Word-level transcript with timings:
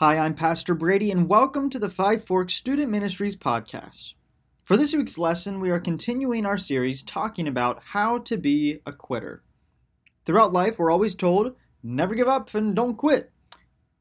Hi, 0.00 0.16
I'm 0.16 0.34
Pastor 0.34 0.76
Brady, 0.76 1.10
and 1.10 1.28
welcome 1.28 1.68
to 1.70 1.78
the 1.80 1.90
Five 1.90 2.22
Forks 2.22 2.54
Student 2.54 2.88
Ministries 2.88 3.34
podcast. 3.34 4.12
For 4.62 4.76
this 4.76 4.94
week's 4.94 5.18
lesson, 5.18 5.58
we 5.58 5.70
are 5.70 5.80
continuing 5.80 6.46
our 6.46 6.56
series 6.56 7.02
talking 7.02 7.48
about 7.48 7.82
how 7.84 8.18
to 8.18 8.36
be 8.36 8.78
a 8.86 8.92
quitter. 8.92 9.42
Throughout 10.24 10.52
life, 10.52 10.78
we're 10.78 10.92
always 10.92 11.16
told, 11.16 11.56
never 11.82 12.14
give 12.14 12.28
up 12.28 12.54
and 12.54 12.76
don't 12.76 12.94
quit. 12.94 13.32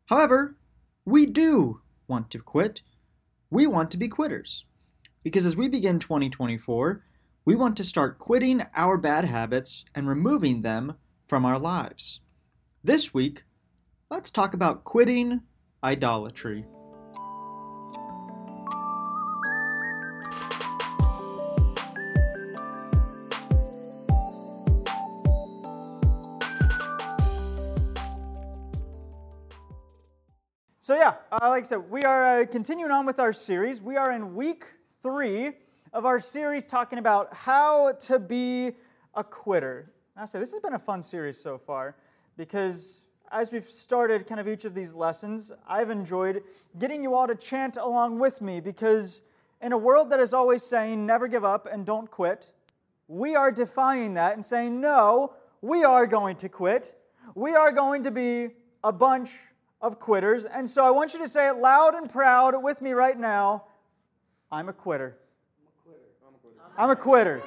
However, 0.05 0.55
we 1.04 1.25
do 1.25 1.81
want 2.07 2.29
to 2.29 2.38
quit. 2.38 2.84
We 3.50 3.66
want 3.66 3.89
to 3.89 3.98
be 3.98 4.07
quitters. 4.07 4.66
Because 5.23 5.48
as 5.48 5.57
we 5.57 5.68
begin 5.68 5.98
2024, 5.98 7.04
we 7.43 7.55
want 7.55 7.75
to 7.75 7.84
start 7.84 8.20
quitting 8.20 8.61
our 8.75 9.00
bad 9.00 9.25
habits 9.25 9.84
and 9.95 10.07
removing 10.07 10.61
them 10.61 10.93
from 11.25 11.43
our 11.43 11.57
lives. 11.57 12.20
This 12.84 13.16
week, 13.16 13.45
let's 14.11 14.29
talk 14.29 14.54
about 14.54 14.84
quitting 14.84 15.41
idolatry. 15.84 16.66
So, 30.82 30.95
yeah, 30.95 31.16
uh, 31.34 31.49
like 31.49 31.66
I 31.66 31.68
said, 31.68 31.91
we 31.91 32.04
are 32.04 32.40
uh, 32.40 32.46
continuing 32.46 32.91
on 32.91 33.05
with 33.05 33.20
our 33.20 33.34
series. 33.34 33.82
We 33.82 33.98
are 33.98 34.13
in 34.13 34.35
week 34.35 34.63
three 35.02 35.52
of 35.91 36.05
our 36.05 36.21
series 36.21 36.66
talking 36.66 36.98
about 36.98 37.34
how 37.34 37.91
to 37.91 38.20
be 38.20 38.71
a 39.13 39.21
quitter. 39.21 39.91
I 40.16 40.26
say 40.26 40.40
this 40.40 40.54
has 40.54 40.62
been 40.62 40.76
a 40.76 40.80
fun 40.80 41.02
series 41.02 41.38
so 41.38 41.57
far 41.57 41.98
because 42.38 43.02
as 43.31 43.52
we've 43.52 43.70
started 43.70 44.27
kind 44.27 44.40
of 44.40 44.48
each 44.48 44.66
of 44.66 44.73
these 44.73 44.94
lessons, 44.94 45.52
I've 45.68 45.90
enjoyed 45.90 46.44
getting 46.80 47.04
you 47.04 47.13
all 47.13 47.27
to 47.27 47.35
chant 47.35 47.77
along 47.77 48.20
with 48.20 48.41
me 48.41 48.59
because 48.59 49.22
in 49.62 49.71
a 49.71 49.77
world 49.77 50.10
that 50.12 50.20
is 50.20 50.34
always 50.34 50.63
saying 50.63 51.05
never 51.05 51.27
give 51.27 51.43
up 51.43 51.68
and 51.71 51.85
don't 51.85 52.10
quit, 52.10 52.51
we 53.07 53.35
are 53.35 53.51
defying 53.51 54.13
that 54.16 54.34
and 54.34 54.46
saying 54.46 54.79
no, 54.79 55.34
we 55.62 55.84
are 55.84 56.05
going 56.05 56.35
to 56.38 56.49
quit. 56.49 56.93
We 57.35 57.55
are 57.55 57.71
going 57.71 58.04
to 58.04 58.12
be 58.12 58.49
a 58.84 58.91
bunch 58.91 59.32
of 59.82 59.99
quitters. 59.99 60.46
And 60.46 60.70
so 60.70 60.85
I 60.85 60.91
want 60.91 61.13
you 61.13 61.20
to 61.20 61.27
say 61.27 61.48
it 61.48 61.57
loud 61.57 61.96
and 61.96 62.10
proud 62.10 62.62
with 62.62 62.82
me 62.82 62.91
right 62.91 63.18
now 63.18 63.66
I'm 64.50 64.69
a 64.69 64.73
quitter. 64.73 65.18
I'm 65.57 65.68
a 65.68 66.35
quitter. 66.40 66.62
I'm 66.78 66.90
a 66.90 66.96
quitter. 66.96 67.41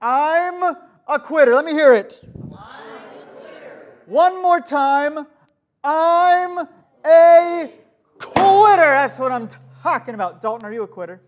I'm 0.00 0.76
a 1.08 1.18
quitter. 1.18 1.54
Let 1.54 1.64
me 1.64 1.72
hear 1.72 1.92
it. 1.92 2.20
One 4.12 4.42
more 4.42 4.60
time. 4.60 5.26
I'm 5.82 6.68
a 7.02 7.70
quitter. 8.18 8.76
That's 8.76 9.18
what 9.18 9.32
I'm 9.32 9.48
talking 9.82 10.12
about. 10.12 10.42
Dalton, 10.42 10.68
are 10.68 10.72
you 10.74 10.82
a 10.82 10.86
quitter? 10.86 11.22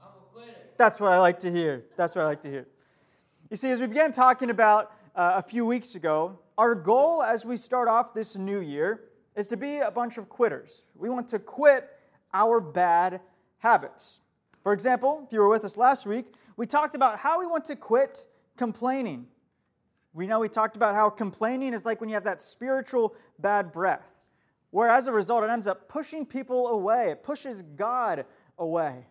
I'm 0.00 0.06
a 0.06 0.32
quitter. 0.32 0.56
That's 0.76 1.00
what 1.00 1.10
I 1.10 1.18
like 1.18 1.40
to 1.40 1.50
hear. 1.50 1.86
That's 1.96 2.14
what 2.14 2.22
I 2.22 2.26
like 2.26 2.42
to 2.42 2.48
hear. 2.48 2.68
You 3.50 3.56
see, 3.56 3.70
as 3.70 3.80
we 3.80 3.88
began 3.88 4.12
talking 4.12 4.50
about 4.50 4.92
uh, 5.16 5.32
a 5.34 5.42
few 5.42 5.66
weeks 5.66 5.96
ago, 5.96 6.38
our 6.56 6.76
goal 6.76 7.24
as 7.24 7.44
we 7.44 7.56
start 7.56 7.88
off 7.88 8.14
this 8.14 8.36
new 8.36 8.60
year 8.60 9.00
is 9.34 9.48
to 9.48 9.56
be 9.56 9.78
a 9.78 9.90
bunch 9.90 10.16
of 10.16 10.28
quitters. 10.28 10.84
We 10.94 11.10
want 11.10 11.26
to 11.30 11.40
quit 11.40 11.88
our 12.32 12.60
bad 12.60 13.20
habits. 13.58 14.20
For 14.62 14.72
example, 14.72 15.24
if 15.26 15.32
you 15.32 15.40
were 15.40 15.48
with 15.48 15.64
us 15.64 15.76
last 15.76 16.06
week, 16.06 16.26
we 16.56 16.66
talked 16.66 16.94
about 16.94 17.18
how 17.18 17.40
we 17.40 17.46
want 17.46 17.64
to 17.64 17.74
quit 17.74 18.28
complaining. 18.56 19.26
We 20.18 20.26
know 20.26 20.40
we 20.40 20.48
talked 20.48 20.74
about 20.74 20.96
how 20.96 21.10
complaining 21.10 21.72
is 21.72 21.86
like 21.86 22.00
when 22.00 22.08
you 22.08 22.16
have 22.16 22.24
that 22.24 22.40
spiritual 22.40 23.14
bad 23.38 23.70
breath, 23.70 24.16
where 24.72 24.88
as 24.88 25.06
a 25.06 25.12
result 25.12 25.44
it 25.44 25.50
ends 25.50 25.68
up 25.68 25.88
pushing 25.88 26.26
people 26.26 26.66
away, 26.66 27.12
it 27.12 27.22
pushes 27.22 27.62
God 27.62 28.26
away. 28.58 29.06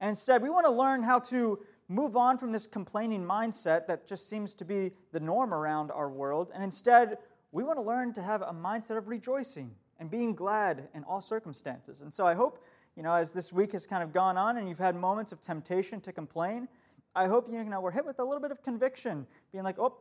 And 0.00 0.10
instead, 0.10 0.42
we 0.42 0.48
want 0.48 0.64
to 0.64 0.70
learn 0.70 1.02
how 1.02 1.18
to 1.18 1.58
move 1.88 2.16
on 2.16 2.38
from 2.38 2.52
this 2.52 2.64
complaining 2.64 3.24
mindset 3.24 3.88
that 3.88 4.06
just 4.06 4.30
seems 4.30 4.54
to 4.54 4.64
be 4.64 4.92
the 5.10 5.18
norm 5.18 5.52
around 5.52 5.90
our 5.90 6.08
world, 6.08 6.52
and 6.54 6.62
instead, 6.62 7.18
we 7.50 7.64
want 7.64 7.76
to 7.76 7.84
learn 7.84 8.12
to 8.12 8.22
have 8.22 8.42
a 8.42 8.52
mindset 8.52 8.96
of 8.96 9.08
rejoicing 9.08 9.72
and 9.98 10.08
being 10.08 10.32
glad 10.32 10.88
in 10.94 11.02
all 11.04 11.20
circumstances. 11.20 12.02
And 12.02 12.14
so 12.14 12.24
I 12.24 12.34
hope, 12.34 12.64
you 12.94 13.02
know, 13.02 13.14
as 13.14 13.32
this 13.32 13.52
week 13.52 13.72
has 13.72 13.84
kind 13.84 14.04
of 14.04 14.12
gone 14.12 14.36
on 14.36 14.58
and 14.58 14.68
you've 14.68 14.78
had 14.78 14.94
moments 14.94 15.32
of 15.32 15.40
temptation 15.40 16.00
to 16.02 16.12
complain, 16.12 16.68
I 17.16 17.26
hope 17.26 17.48
you 17.50 17.64
know 17.64 17.80
we're 17.80 17.90
hit 17.90 18.06
with 18.06 18.20
a 18.20 18.24
little 18.24 18.42
bit 18.42 18.52
of 18.52 18.62
conviction, 18.62 19.26
being 19.50 19.64
like, 19.64 19.80
oh, 19.80 19.96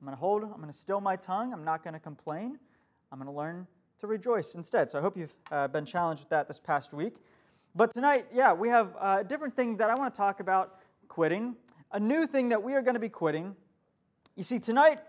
I'm 0.00 0.06
going 0.06 0.16
to 0.16 0.20
hold, 0.20 0.42
I'm 0.42 0.56
going 0.56 0.66
to 0.66 0.72
still 0.72 1.00
my 1.00 1.16
tongue, 1.16 1.52
I'm 1.52 1.64
not 1.64 1.82
going 1.82 1.94
to 1.94 2.00
complain, 2.00 2.58
I'm 3.10 3.18
going 3.18 3.30
to 3.30 3.36
learn 3.36 3.66
to 3.98 4.06
rejoice 4.06 4.54
instead. 4.54 4.90
So 4.90 4.98
I 4.98 5.02
hope 5.02 5.16
you've 5.16 5.34
uh, 5.50 5.68
been 5.68 5.84
challenged 5.84 6.22
with 6.22 6.30
that 6.30 6.48
this 6.48 6.58
past 6.58 6.92
week. 6.92 7.14
But 7.74 7.92
tonight, 7.92 8.26
yeah, 8.32 8.52
we 8.52 8.68
have 8.68 8.94
a 9.00 9.24
different 9.24 9.56
thing 9.56 9.76
that 9.78 9.90
I 9.90 9.94
want 9.94 10.12
to 10.12 10.16
talk 10.16 10.40
about 10.40 10.80
quitting, 11.08 11.56
a 11.92 12.00
new 12.00 12.26
thing 12.26 12.48
that 12.50 12.62
we 12.62 12.74
are 12.74 12.82
going 12.82 12.94
to 12.94 13.00
be 13.00 13.08
quitting. 13.08 13.56
You 14.36 14.42
see, 14.42 14.58
tonight, 14.58 15.00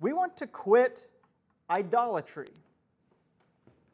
we 0.00 0.12
want 0.12 0.36
to 0.38 0.46
quit 0.46 1.08
idolatry. 1.70 2.48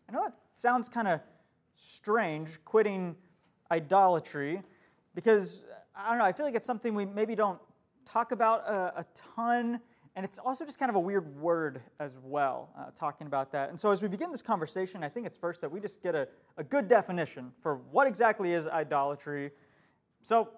I 0.08 0.12
know 0.12 0.24
that 0.24 0.34
sounds 0.54 0.88
kind 0.88 1.08
of 1.08 1.20
strange, 1.76 2.62
quitting 2.64 3.16
idolatry, 3.70 4.62
because 5.14 5.60
I 5.94 6.10
don't 6.10 6.18
know, 6.18 6.24
I 6.24 6.32
feel 6.32 6.46
like 6.46 6.54
it's 6.54 6.66
something 6.66 6.94
we 6.94 7.04
maybe 7.04 7.34
don't 7.34 7.58
talk 8.04 8.32
about 8.32 8.66
a, 8.66 9.00
a 9.00 9.06
ton, 9.14 9.80
and 10.16 10.24
it's 10.24 10.38
also 10.38 10.64
just 10.64 10.78
kind 10.78 10.90
of 10.90 10.96
a 10.96 11.00
weird 11.00 11.40
word 11.40 11.80
as 12.00 12.18
well, 12.22 12.70
uh, 12.76 12.90
talking 12.98 13.26
about 13.26 13.52
that. 13.52 13.70
And 13.70 13.78
so 13.78 13.90
as 13.90 14.02
we 14.02 14.08
begin 14.08 14.32
this 14.32 14.42
conversation, 14.42 15.04
I 15.04 15.08
think 15.08 15.26
it's 15.26 15.36
first 15.36 15.60
that 15.60 15.70
we 15.70 15.80
just 15.80 16.02
get 16.02 16.14
a, 16.14 16.26
a 16.56 16.64
good 16.64 16.88
definition 16.88 17.52
for 17.62 17.76
what 17.92 18.06
exactly 18.06 18.52
is 18.52 18.66
idolatry. 18.66 19.52
So 20.22 20.48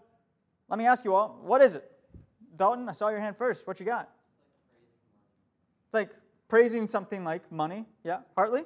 let 0.69 0.79
me 0.79 0.87
ask 0.87 1.05
you 1.05 1.15
all, 1.15 1.39
what 1.43 1.61
is 1.61 1.75
it? 1.75 1.91
Dalton, 2.57 2.89
I 2.89 2.93
saw 2.93 3.09
your 3.09 3.21
hand 3.21 3.37
first. 3.37 3.67
What 3.67 3.79
you 3.79 3.87
got? 3.87 4.09
It's 5.87 5.95
like 5.95 6.11
praising 6.49 6.87
something 6.87 7.25
like 7.25 7.51
money. 7.53 7.85
Yeah, 8.05 8.21
Hartley? 8.35 8.65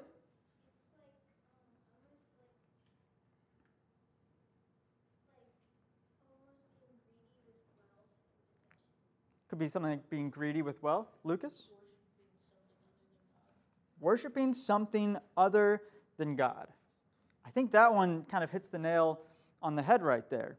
Could 9.56 9.64
be 9.64 9.68
something 9.68 9.92
like 9.92 10.10
being 10.10 10.28
greedy 10.28 10.60
with 10.60 10.82
wealth. 10.82 11.06
Lucas? 11.24 11.68
Worshipping 14.00 14.52
something 14.52 15.16
other 15.34 15.80
than 16.18 16.36
God. 16.36 16.66
I 17.42 17.48
think 17.48 17.72
that 17.72 17.94
one 17.94 18.24
kind 18.24 18.44
of 18.44 18.50
hits 18.50 18.68
the 18.68 18.78
nail 18.78 19.18
on 19.62 19.74
the 19.74 19.80
head 19.80 20.02
right 20.02 20.28
there. 20.28 20.58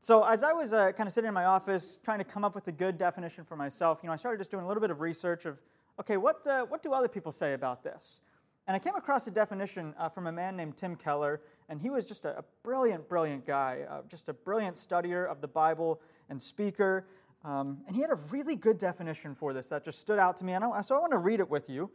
So, 0.00 0.24
as 0.24 0.42
I 0.42 0.54
was 0.54 0.72
uh, 0.72 0.92
kind 0.92 1.06
of 1.06 1.12
sitting 1.12 1.28
in 1.28 1.34
my 1.34 1.44
office 1.44 2.00
trying 2.02 2.16
to 2.16 2.24
come 2.24 2.42
up 2.42 2.54
with 2.54 2.66
a 2.68 2.72
good 2.72 2.96
definition 2.96 3.44
for 3.44 3.54
myself, 3.54 3.98
you 4.02 4.06
know, 4.06 4.14
I 4.14 4.16
started 4.16 4.38
just 4.38 4.50
doing 4.50 4.64
a 4.64 4.66
little 4.66 4.80
bit 4.80 4.90
of 4.90 5.02
research 5.02 5.44
of, 5.44 5.58
okay, 6.00 6.16
what, 6.16 6.46
uh, 6.46 6.64
what 6.64 6.82
do 6.82 6.94
other 6.94 7.08
people 7.08 7.32
say 7.32 7.52
about 7.52 7.84
this? 7.84 8.22
And 8.66 8.74
I 8.74 8.78
came 8.78 8.94
across 8.94 9.26
a 9.26 9.30
definition 9.30 9.94
uh, 9.98 10.08
from 10.08 10.26
a 10.26 10.32
man 10.32 10.56
named 10.56 10.78
Tim 10.78 10.96
Keller, 10.96 11.42
and 11.68 11.82
he 11.82 11.90
was 11.90 12.06
just 12.06 12.24
a, 12.24 12.38
a 12.38 12.44
brilliant, 12.62 13.10
brilliant 13.10 13.46
guy, 13.46 13.80
uh, 13.90 14.00
just 14.08 14.30
a 14.30 14.32
brilliant 14.32 14.76
studier 14.76 15.30
of 15.30 15.42
the 15.42 15.48
Bible 15.48 16.00
and 16.30 16.40
speaker. 16.40 17.06
Um, 17.44 17.78
and 17.86 17.94
he 17.94 18.02
had 18.02 18.10
a 18.10 18.18
really 18.30 18.56
good 18.56 18.78
definition 18.78 19.34
for 19.34 19.52
this 19.52 19.68
that 19.68 19.84
just 19.84 20.00
stood 20.00 20.18
out 20.18 20.36
to 20.38 20.44
me. 20.44 20.52
And 20.54 20.64
I, 20.64 20.80
so 20.82 20.96
I 20.96 20.98
want 20.98 21.12
to 21.12 21.18
read 21.18 21.40
it 21.40 21.48
with 21.48 21.70
you. 21.70 21.90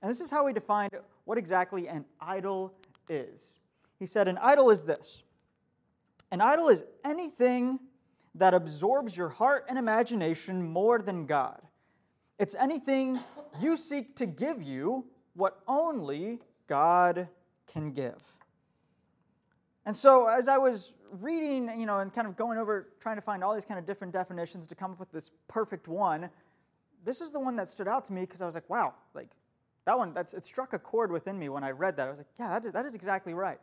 And 0.00 0.10
this 0.10 0.20
is 0.20 0.30
how 0.30 0.46
he 0.46 0.52
defined 0.52 0.92
what 1.24 1.38
exactly 1.38 1.88
an 1.88 2.04
idol 2.20 2.74
is. 3.08 3.40
He 3.98 4.06
said, 4.06 4.28
An 4.28 4.38
idol 4.40 4.70
is 4.70 4.84
this 4.84 5.22
an 6.30 6.40
idol 6.40 6.68
is 6.68 6.84
anything 7.04 7.78
that 8.34 8.54
absorbs 8.54 9.16
your 9.16 9.28
heart 9.28 9.66
and 9.68 9.78
imagination 9.78 10.62
more 10.62 10.98
than 11.00 11.26
God. 11.26 11.60
It's 12.38 12.56
anything 12.56 13.20
you 13.60 13.76
seek 13.76 14.16
to 14.16 14.26
give 14.26 14.62
you 14.62 15.06
what 15.34 15.60
only 15.68 16.40
God 16.66 17.28
can 17.66 17.92
give. 17.92 18.32
And 19.86 19.94
so, 19.94 20.26
as 20.26 20.48
I 20.48 20.58
was 20.58 20.92
reading, 21.20 21.70
you 21.78 21.86
know, 21.86 21.98
and 21.98 22.12
kind 22.12 22.26
of 22.26 22.36
going 22.36 22.58
over, 22.58 22.88
trying 23.00 23.16
to 23.16 23.22
find 23.22 23.42
all 23.44 23.54
these 23.54 23.64
kind 23.64 23.78
of 23.78 23.86
different 23.86 24.12
definitions 24.12 24.66
to 24.68 24.74
come 24.74 24.92
up 24.92 25.00
with 25.00 25.12
this 25.12 25.30
perfect 25.48 25.88
one, 25.88 26.30
this 27.04 27.20
is 27.20 27.32
the 27.32 27.40
one 27.40 27.56
that 27.56 27.68
stood 27.68 27.88
out 27.88 28.04
to 28.06 28.12
me 28.12 28.22
because 28.22 28.42
I 28.42 28.46
was 28.46 28.54
like, 28.54 28.68
wow, 28.68 28.94
like 29.14 29.28
that 29.84 29.98
one, 29.98 30.14
that's, 30.14 30.34
it 30.34 30.46
struck 30.46 30.72
a 30.72 30.78
chord 30.78 31.12
within 31.12 31.38
me 31.38 31.48
when 31.48 31.62
I 31.62 31.70
read 31.70 31.96
that. 31.96 32.06
I 32.06 32.10
was 32.10 32.18
like, 32.18 32.28
yeah, 32.38 32.48
that 32.48 32.64
is, 32.64 32.72
that 32.72 32.86
is 32.86 32.94
exactly 32.94 33.34
right. 33.34 33.60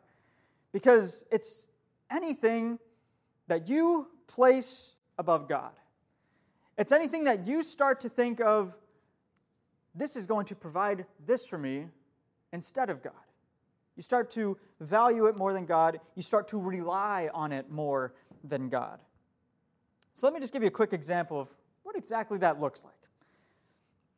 Because 0.72 1.26
it's 1.32 1.68
anything 2.10 2.80
that 3.48 3.68
you 3.68 4.08
place 4.28 4.94
above 5.18 5.50
God. 5.50 5.72
It's 6.78 6.92
anything 6.92 7.26
that 7.26 7.46
you 7.46 7.64
start 7.64 8.02
to 8.02 8.10
think 8.10 8.40
of, 8.40 8.74
this 9.94 10.16
is 10.16 10.26
going 10.26 10.46
to 10.46 10.56
provide 10.56 11.06
this 11.26 11.46
for 11.46 11.58
me 11.58 11.88
instead 12.54 12.90
of 12.90 13.04
God. 13.04 13.14
You 14.02 14.04
start 14.04 14.32
to 14.32 14.58
value 14.80 15.28
it 15.28 15.38
more 15.38 15.54
than 15.54 15.68
God. 15.68 16.00
You 16.16 16.24
start 16.24 16.48
to 16.48 16.58
rely 16.58 17.30
on 17.36 17.52
it 17.52 17.70
more 17.70 18.16
than 18.44 18.68
God. 18.68 19.00
So 20.16 20.26
let 20.26 20.34
me 20.34 20.40
just 20.40 20.52
give 20.52 20.64
you 20.64 20.70
a 20.70 20.72
quick 20.72 20.92
example 20.92 21.40
of 21.40 21.50
what 21.84 21.96
exactly 21.96 22.40
that 22.40 22.60
looks 22.60 22.84
like. 22.84 22.96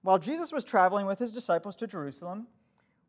While 0.02 0.20
Jesus 0.20 0.54
was 0.54 0.64
traveling 0.64 1.06
with 1.06 1.20
his 1.20 1.34
disciples 1.34 1.76
to 1.76 1.88
Jerusalem, 1.88 2.48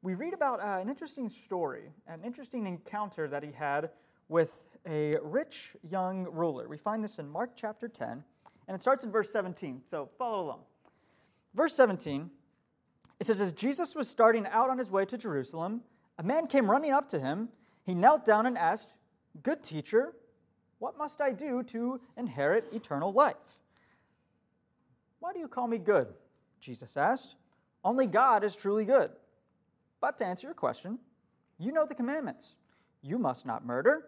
we 0.02 0.16
read 0.16 0.34
about 0.34 0.58
uh, 0.58 0.80
an 0.82 0.88
interesting 0.88 1.28
story, 1.28 1.92
an 2.08 2.24
interesting 2.24 2.66
encounter 2.66 3.28
that 3.28 3.44
he 3.44 3.52
had 3.52 3.90
with 4.28 4.58
a 4.84 5.14
rich 5.22 5.76
young 5.88 6.24
ruler. 6.32 6.66
We 6.68 6.76
find 6.76 7.04
this 7.04 7.20
in 7.20 7.28
Mark 7.28 7.52
chapter 7.54 7.86
10, 7.86 8.24
and 8.66 8.74
it 8.74 8.80
starts 8.80 9.04
in 9.04 9.12
verse 9.12 9.30
17. 9.30 9.82
So 9.88 10.10
follow 10.18 10.44
along. 10.44 10.62
Verse 11.54 11.76
17, 11.76 12.32
it 13.20 13.26
says, 13.26 13.40
As 13.40 13.52
Jesus 13.52 13.94
was 13.94 14.08
starting 14.08 14.44
out 14.48 14.70
on 14.70 14.78
his 14.78 14.90
way 14.90 15.04
to 15.04 15.16
Jerusalem, 15.16 15.82
a 16.18 16.22
man 16.22 16.46
came 16.46 16.70
running 16.70 16.92
up 16.92 17.08
to 17.08 17.18
him. 17.18 17.48
He 17.84 17.94
knelt 17.94 18.24
down 18.24 18.46
and 18.46 18.56
asked, 18.56 18.94
Good 19.42 19.62
teacher, 19.62 20.14
what 20.78 20.96
must 20.96 21.20
I 21.20 21.32
do 21.32 21.62
to 21.64 22.00
inherit 22.16 22.72
eternal 22.72 23.12
life? 23.12 23.36
Why 25.20 25.32
do 25.32 25.38
you 25.38 25.48
call 25.48 25.66
me 25.66 25.78
good? 25.78 26.08
Jesus 26.60 26.96
asked. 26.96 27.36
Only 27.84 28.06
God 28.06 28.44
is 28.44 28.56
truly 28.56 28.84
good. 28.84 29.10
But 30.00 30.18
to 30.18 30.24
answer 30.24 30.46
your 30.46 30.54
question, 30.54 30.98
you 31.58 31.72
know 31.72 31.86
the 31.86 31.94
commandments. 31.94 32.54
You 33.02 33.18
must 33.18 33.46
not 33.46 33.66
murder. 33.66 34.06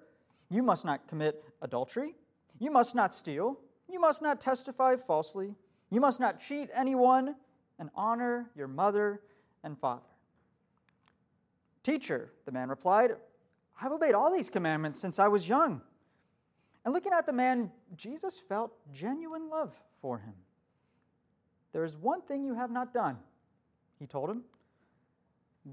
You 0.50 0.62
must 0.62 0.85
not 0.85 1.08
commit 1.08 1.43
adultery. 1.62 2.14
You 2.58 2.70
must 2.70 2.94
not 2.94 3.12
steal. 3.12 3.58
You 3.91 4.00
must 4.00 4.23
not 4.23 4.41
testify 4.41 4.97
falsely. 4.97 5.55
You 5.91 6.00
must 6.00 6.20
not 6.20 6.41
cheat 6.41 6.70
anyone. 6.75 7.37
And 7.79 7.91
honor 7.94 8.50
your 8.56 8.69
mother 8.69 9.20
and 9.62 9.79
father. 9.79 10.03
Teacher, 11.87 12.33
the 12.47 12.50
man 12.50 12.69
replied, 12.69 13.12
I've 13.81 13.93
obeyed 13.93 14.17
all 14.17 14.35
these 14.35 14.50
commandments 14.50 14.99
since 14.99 15.21
I 15.21 15.29
was 15.29 15.49
young. 15.49 15.83
And 16.85 16.93
looking 16.93 17.12
at 17.12 17.27
the 17.27 17.33
man, 17.33 17.71
Jesus 17.94 18.41
felt 18.41 18.73
genuine 18.93 19.49
love 19.49 19.73
for 20.03 20.19
him. 20.19 20.35
There 21.73 21.85
is 21.85 21.97
one 21.97 22.23
thing 22.23 22.43
you 22.43 22.55
have 22.55 22.73
not 22.73 22.93
done, 22.93 23.19
he 24.00 24.06
told 24.09 24.29
him. 24.29 24.43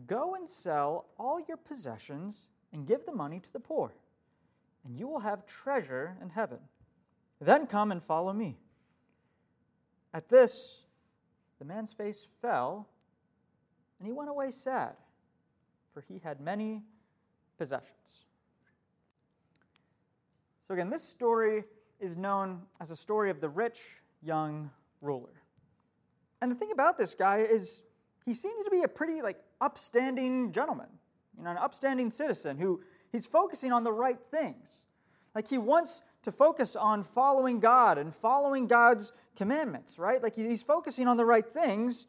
Go 0.05 0.35
and 0.35 0.47
sell 0.47 1.07
all 1.17 1.39
your 1.47 1.57
possessions 1.57 2.49
and 2.71 2.85
give 2.85 3.07
the 3.07 3.11
money 3.11 3.39
to 3.39 3.51
the 3.51 3.59
poor, 3.59 3.95
and 4.85 4.95
you 4.95 5.07
will 5.07 5.21
have 5.21 5.47
treasure 5.47 6.15
in 6.21 6.29
heaven. 6.29 6.59
Then 7.41 7.65
come 7.65 7.91
and 7.91 8.03
follow 8.03 8.33
me. 8.33 8.59
At 10.13 10.29
this, 10.29 10.83
the 11.57 11.65
man's 11.65 11.91
face 11.91 12.29
fell, 12.39 12.87
and 13.97 14.05
he 14.05 14.13
went 14.13 14.29
away 14.29 14.51
sad, 14.51 14.93
for 15.93 16.01
he 16.01 16.19
had 16.23 16.41
many 16.41 16.83
possessions. 17.57 18.25
So, 20.67 20.73
again, 20.73 20.89
this 20.89 21.03
story 21.03 21.65
is 21.99 22.17
known 22.17 22.61
as 22.79 22.91
a 22.91 22.95
story 22.95 23.29
of 23.29 23.39
the 23.39 23.49
rich 23.49 23.79
young 24.21 24.71
ruler. 25.01 25.43
And 26.41 26.51
the 26.51 26.55
thing 26.55 26.71
about 26.71 26.97
this 26.97 27.13
guy 27.15 27.39
is 27.39 27.81
he 28.25 28.33
seems 28.33 28.63
to 28.63 28.69
be 28.69 28.83
a 28.83 28.87
pretty 28.87 29.21
like 29.21 29.37
upstanding 29.61 30.51
gentleman, 30.51 30.87
you 31.37 31.43
know, 31.43 31.51
an 31.51 31.57
upstanding 31.57 32.11
citizen 32.11 32.57
who 32.57 32.81
he's 33.11 33.25
focusing 33.25 33.71
on 33.71 33.83
the 33.83 33.91
right 33.91 34.19
things. 34.31 34.85
Like 35.35 35.47
he 35.47 35.57
wants 35.57 36.01
to 36.23 36.31
focus 36.31 36.75
on 36.75 37.03
following 37.03 37.59
God 37.59 37.97
and 37.97 38.13
following 38.13 38.67
God's 38.67 39.13
commandments, 39.35 39.97
right? 39.97 40.21
Like 40.21 40.35
he's 40.35 40.63
focusing 40.63 41.07
on 41.07 41.17
the 41.17 41.25
right 41.25 41.45
things. 41.45 42.07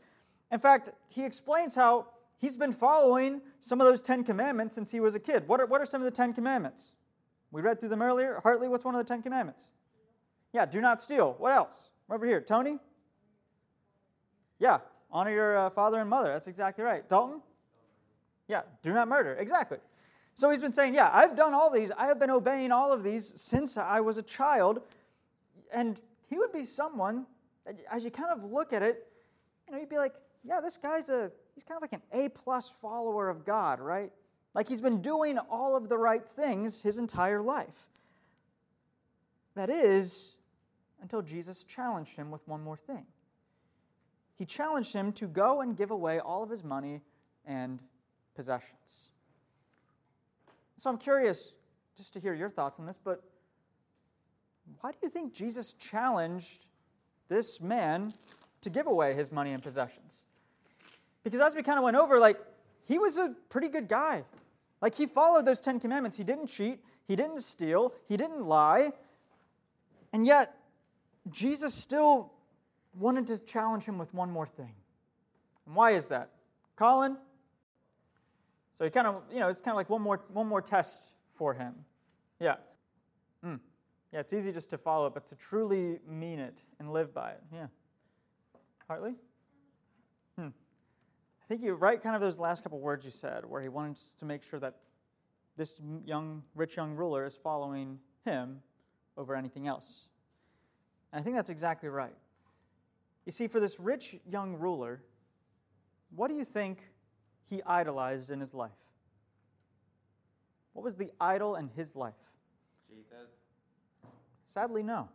In 0.53 0.61
fact, 0.61 0.91
he 1.09 1.25
explains 1.25 1.75
how 1.75 2.07
he's 2.45 2.59
been 2.59 2.75
following 2.75 3.41
some 3.59 3.81
of 3.81 3.87
those 3.87 4.03
Ten 4.03 4.23
Commandments 4.23 4.75
since 4.75 4.91
he 4.91 5.01
was 5.01 5.15
a 5.15 5.19
kid. 5.19 5.49
What 5.49 5.61
are, 5.61 5.67
what 5.67 5.81
are 5.81 5.87
some 5.87 6.03
of 6.03 6.05
the 6.05 6.11
Ten 6.11 6.35
Commandments? 6.35 6.93
We 7.51 7.63
read 7.63 7.81
through 7.81 7.89
them 7.89 8.03
earlier. 8.03 8.39
Hartley, 8.43 8.69
what's 8.69 8.85
one 8.85 8.95
of 8.95 8.99
the 8.99 9.09
Ten 9.09 9.23
Commandments? 9.23 9.69
Yeah, 10.53 10.67
do 10.67 10.83
not 10.83 11.01
steal. 11.01 11.37
What 11.39 11.53
else? 11.53 11.89
Over 12.11 12.27
here. 12.27 12.43
Tony? 12.43 12.79
Yeah, 14.59 14.81
honor 15.11 15.31
your 15.31 15.57
uh, 15.57 15.71
father 15.71 16.01
and 16.01 16.11
mother. 16.11 16.33
That's 16.33 16.47
exactly 16.47 16.85
right. 16.85 17.09
Dalton? 17.09 17.41
Yeah, 18.47 18.61
do 18.83 18.93
not 18.93 19.09
murder. 19.09 19.35
Exactly. 19.41 19.79
So 20.35 20.51
he's 20.51 20.61
been 20.61 20.73
saying, 20.73 20.95
Yeah, 20.95 21.09
I've 21.15 21.37
done 21.37 21.55
all 21.55 21.71
these. 21.71 21.91
I 21.97 22.07
have 22.07 22.21
been 22.21 22.31
obeying 22.31 22.73
all 22.73 22.93
of 22.93 23.03
these 23.03 23.33
since 23.41 23.79
I 23.79 24.01
was 24.01 24.19
a 24.19 24.23
child. 24.23 24.83
And 25.73 25.99
he 26.29 26.37
would 26.37 26.53
be 26.53 26.65
someone, 26.65 27.25
as 27.91 28.05
you 28.05 28.11
kind 28.11 28.31
of 28.31 28.45
look 28.45 28.75
at 28.75 28.83
it, 28.83 29.07
you 29.67 29.73
know, 29.73 29.81
you'd 29.81 29.89
be 29.89 29.97
like, 29.97 30.13
Yeah, 30.45 30.61
this 30.61 30.77
guy's 30.77 31.09
a, 31.09 31.31
he's 31.55 31.65
kind 31.65 31.77
of 31.77 31.83
like 31.83 31.93
an 31.93 32.03
A 32.13 32.29
plus 32.29 32.69
follower 32.69 33.29
of 33.29 33.45
God, 33.45 33.81
right? 33.81 34.13
Like 34.55 34.69
he's 34.69 34.81
been 34.81 35.01
doing 35.01 35.39
all 35.39 35.77
of 35.77 35.89
the 35.89 35.99
right 35.99 36.25
things 36.37 36.81
his 36.81 36.99
entire 36.99 37.43
life. 37.43 37.89
That 39.55 39.71
is, 39.71 40.35
until 41.01 41.23
Jesus 41.23 41.65
challenged 41.65 42.17
him 42.17 42.31
with 42.31 42.47
one 42.47 42.63
more 42.63 42.77
thing. 42.77 43.07
He 44.37 44.45
challenged 44.45 44.93
him 44.93 45.13
to 45.13 45.27
go 45.27 45.61
and 45.61 45.77
give 45.77 45.91
away 45.91 46.19
all 46.19 46.43
of 46.43 46.51
his 46.51 46.65
money 46.65 47.03
and 47.47 47.81
possessions. 48.35 49.11
So 50.77 50.91
I'm 50.91 50.99
curious 50.99 51.53
just 51.97 52.13
to 52.15 52.21
hear 52.21 52.35
your 52.35 52.51
thoughts 52.51 52.81
on 52.81 52.87
this, 52.87 52.99
but 53.03 53.23
why 54.81 54.91
do 54.91 54.99
you 55.03 55.09
think 55.09 55.35
Jesus 55.35 55.73
challenged 55.75 56.67
this 57.29 57.61
man 57.61 58.13
to 58.63 58.71
give 58.71 58.87
away 58.87 59.15
his 59.15 59.31
money 59.31 59.53
and 59.53 59.63
possessions? 59.63 60.25
Because 61.25 61.41
as 61.41 61.55
we 61.55 61.63
kind 61.63 61.79
of 61.79 61.85
went 61.85 61.97
over, 61.97 62.21
like, 62.21 62.39
he 62.85 62.99
was 62.99 63.19
a 63.19 63.35
pretty 63.49 63.69
good 63.69 63.89
guy. 63.89 64.25
Like, 64.81 64.95
he 64.95 65.07
followed 65.07 65.47
those 65.47 65.61
Ten 65.61 65.81
Commandments. 65.81 66.17
He 66.17 66.25
didn't 66.25 66.47
cheat, 66.47 66.81
he 67.09 67.17
didn't 67.17 67.41
steal, 67.41 67.95
he 68.07 68.17
didn't 68.17 68.45
lie. 68.45 68.93
And 70.13 70.27
yet, 70.27 70.55
Jesus 71.31 71.75
still 71.75 72.33
wanted 72.99 73.27
to 73.29 73.39
challenge 73.39 73.85
him 73.85 73.99
with 73.99 74.13
one 74.15 74.31
more 74.31 74.47
thing. 74.47 74.75
And 75.67 75.75
why 75.75 75.93
is 75.93 76.07
that? 76.09 76.31
Colin? 76.77 77.17
So 78.79 78.85
he 78.85 78.91
kind 78.91 79.07
of, 79.07 79.23
you 79.33 79.41
know, 79.41 79.49
it's 79.49 79.61
kind 79.61 79.73
of 79.73 79.77
like 79.77 79.89
one 79.89 80.03
more, 80.03 80.21
one 80.33 80.47
more 80.47 80.61
test 80.61 81.07
for 81.35 81.55
him. 81.55 81.75
Yeah. 82.39 82.57
Mm. 83.45 83.61
Yeah, 84.13 84.21
it's 84.21 84.33
easy 84.33 84.53
just 84.53 84.71
to 84.71 84.79
follow 84.79 85.07
it, 85.07 85.15
but 85.15 85.27
to 85.29 85.37
truly 85.37 85.99
mean 86.09 86.39
it 86.39 86.63
and 86.79 86.93
live 86.93 87.15
by 87.15 87.31
it. 87.31 87.43
Yeah. 87.53 87.67
Hartley? 88.87 89.15
I 91.45 91.47
think 91.47 91.63
you 91.63 91.75
write 91.75 92.01
kind 92.03 92.17
of 92.17 92.23
those 92.23 92.39
last 92.39 92.63
couple 92.63 92.81
words 92.81 93.05
you 93.05 93.11
said, 93.11 93.45
where 93.45 93.61
he 93.61 93.69
wants 93.69 94.15
to 94.19 94.25
make 94.25 94.43
sure 94.43 94.59
that 94.61 94.77
this 95.59 95.79
young, 96.07 96.43
rich 96.55 96.77
young 96.77 96.95
ruler 96.95 97.27
is 97.27 97.37
following 97.37 97.99
him 98.25 98.63
over 99.19 99.37
anything 99.37 99.69
else. 99.69 100.09
And 101.13 101.21
I 101.21 101.23
think 101.23 101.37
that's 101.37 101.51
exactly 101.51 101.91
right. 101.91 102.15
You 103.27 103.33
see, 103.33 103.47
for 103.47 103.61
this 103.61 103.79
rich 103.79 104.17
young 104.27 104.55
ruler, 104.55 105.03
what 106.17 106.31
do 106.31 106.37
you 106.37 106.45
think 106.45 106.79
he 107.49 107.63
idolized 107.67 108.31
in 108.31 108.41
his 108.41 108.55
life? 108.55 108.73
What 110.73 110.83
was 110.83 110.97
the 110.97 111.11
idol 111.21 111.57
in 111.57 111.69
his 111.69 111.95
life? 111.95 112.15
Jesus. 112.89 113.31
Sadly, 114.49 114.83
no. 114.83 115.09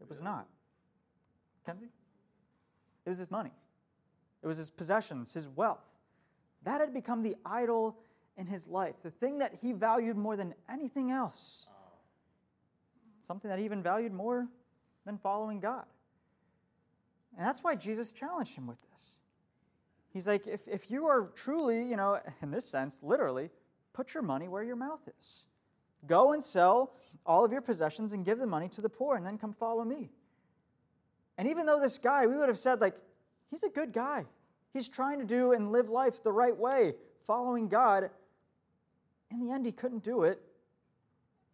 It 0.00 0.08
was 0.08 0.20
not. 0.20 0.46
Kenzie? 1.64 1.88
It 3.06 3.08
was 3.08 3.18
his 3.18 3.30
money. 3.30 3.52
It 4.44 4.46
was 4.46 4.58
his 4.58 4.70
possessions, 4.70 5.32
his 5.32 5.48
wealth. 5.48 5.88
That 6.64 6.80
had 6.82 6.92
become 6.92 7.22
the 7.22 7.34
idol 7.46 7.96
in 8.36 8.46
his 8.46 8.68
life, 8.68 8.96
the 9.02 9.10
thing 9.10 9.38
that 9.38 9.54
he 9.54 9.72
valued 9.72 10.16
more 10.16 10.36
than 10.36 10.54
anything 10.68 11.10
else. 11.10 11.66
Something 13.22 13.48
that 13.48 13.58
he 13.58 13.64
even 13.64 13.82
valued 13.82 14.12
more 14.12 14.46
than 15.06 15.16
following 15.16 15.60
God. 15.60 15.86
And 17.38 17.46
that's 17.46 17.64
why 17.64 17.74
Jesus 17.74 18.12
challenged 18.12 18.54
him 18.54 18.66
with 18.66 18.76
this. 18.92 19.14
He's 20.12 20.26
like, 20.26 20.46
if, 20.46 20.68
if 20.68 20.90
you 20.90 21.06
are 21.06 21.30
truly, 21.34 21.82
you 21.82 21.96
know, 21.96 22.20
in 22.42 22.50
this 22.50 22.66
sense, 22.68 23.00
literally, 23.02 23.50
put 23.94 24.12
your 24.12 24.22
money 24.22 24.46
where 24.46 24.62
your 24.62 24.76
mouth 24.76 25.00
is. 25.18 25.44
Go 26.06 26.34
and 26.34 26.44
sell 26.44 26.94
all 27.24 27.44
of 27.44 27.50
your 27.50 27.62
possessions 27.62 28.12
and 28.12 28.26
give 28.26 28.38
the 28.38 28.46
money 28.46 28.68
to 28.68 28.82
the 28.82 28.90
poor, 28.90 29.16
and 29.16 29.26
then 29.26 29.38
come 29.38 29.54
follow 29.54 29.84
me. 29.84 30.10
And 31.38 31.48
even 31.48 31.64
though 31.64 31.80
this 31.80 31.96
guy, 31.96 32.26
we 32.26 32.36
would 32.36 32.48
have 32.48 32.58
said, 32.58 32.80
like, 32.80 32.96
he's 33.54 33.62
a 33.62 33.68
good 33.68 33.92
guy. 33.92 34.24
He's 34.72 34.88
trying 34.88 35.20
to 35.20 35.24
do 35.24 35.52
and 35.52 35.70
live 35.70 35.88
life 35.88 36.22
the 36.22 36.32
right 36.32 36.56
way, 36.56 36.94
following 37.24 37.68
God. 37.68 38.10
In 39.30 39.46
the 39.46 39.52
end, 39.52 39.64
he 39.64 39.70
couldn't 39.70 40.02
do 40.02 40.24
it. 40.24 40.42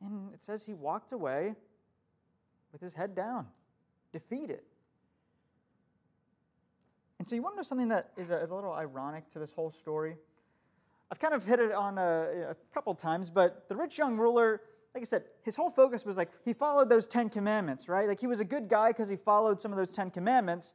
And 0.00 0.32
it 0.32 0.42
says 0.42 0.64
he 0.64 0.72
walked 0.72 1.12
away 1.12 1.54
with 2.72 2.80
his 2.80 2.94
head 2.94 3.14
down, 3.14 3.46
defeated. 4.12 4.60
And 7.18 7.28
so, 7.28 7.34
you 7.34 7.42
want 7.42 7.54
to 7.54 7.56
know 7.58 7.64
something 7.64 7.88
that 7.88 8.12
is 8.16 8.30
a, 8.30 8.48
little 8.50 8.72
ironic 8.72 9.28
to 9.32 9.38
this 9.38 9.52
whole 9.52 9.70
story? 9.70 10.16
I've 11.12 11.18
kind 11.18 11.34
of 11.34 11.44
hit 11.44 11.60
it 11.60 11.72
on 11.72 11.98
a, 11.98 12.52
a 12.52 12.56
couple 12.72 12.94
times, 12.94 13.28
but 13.28 13.68
the 13.68 13.76
rich 13.76 13.98
young 13.98 14.16
ruler, 14.16 14.62
like 14.94 15.02
I 15.02 15.04
said, 15.04 15.24
his 15.42 15.54
whole 15.54 15.68
focus 15.68 16.06
was 16.06 16.16
like 16.16 16.30
he 16.46 16.54
followed 16.54 16.88
those 16.88 17.06
Ten 17.06 17.28
Commandments, 17.28 17.90
right? 17.90 18.08
Like 18.08 18.20
he 18.20 18.26
was 18.26 18.40
a 18.40 18.44
good 18.44 18.70
guy 18.70 18.88
because 18.88 19.10
he 19.10 19.16
followed 19.16 19.60
some 19.60 19.70
of 19.70 19.76
those 19.76 19.92
Ten 19.92 20.10
Commandments. 20.10 20.72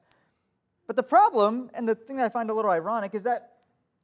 But 0.88 0.96
the 0.96 1.04
problem, 1.04 1.70
and 1.74 1.88
the 1.88 1.96
thing 1.96 2.18
that 2.18 2.26
I 2.26 2.30
find 2.30 2.50
a 2.50 2.54
little 2.54 2.72
ironic, 2.72 3.16
is 3.16 3.24
that 3.24 3.54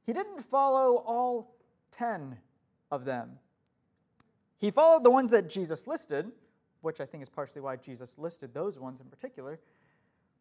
he 0.05 0.13
didn't 0.13 0.41
follow 0.41 0.97
all 1.05 1.55
10 1.91 2.37
of 2.91 3.05
them. 3.05 3.37
He 4.57 4.71
followed 4.71 5.03
the 5.03 5.11
ones 5.11 5.31
that 5.31 5.49
Jesus 5.49 5.87
listed, 5.87 6.31
which 6.81 6.99
I 6.99 7.05
think 7.05 7.23
is 7.23 7.29
partially 7.29 7.61
why 7.61 7.75
Jesus 7.75 8.17
listed 8.17 8.53
those 8.53 8.79
ones 8.79 8.99
in 8.99 9.07
particular. 9.07 9.59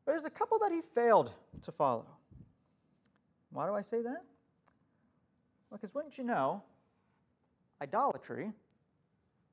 But 0.04 0.12
there's 0.12 0.24
a 0.24 0.30
couple 0.30 0.58
that 0.60 0.72
he 0.72 0.80
failed 0.94 1.32
to 1.62 1.72
follow. 1.72 2.06
Why 3.50 3.66
do 3.66 3.74
I 3.74 3.82
say 3.82 4.02
that? 4.02 4.22
Because 5.70 5.94
wouldn't 5.94 6.18
you 6.18 6.24
know, 6.24 6.62
idolatry, 7.80 8.52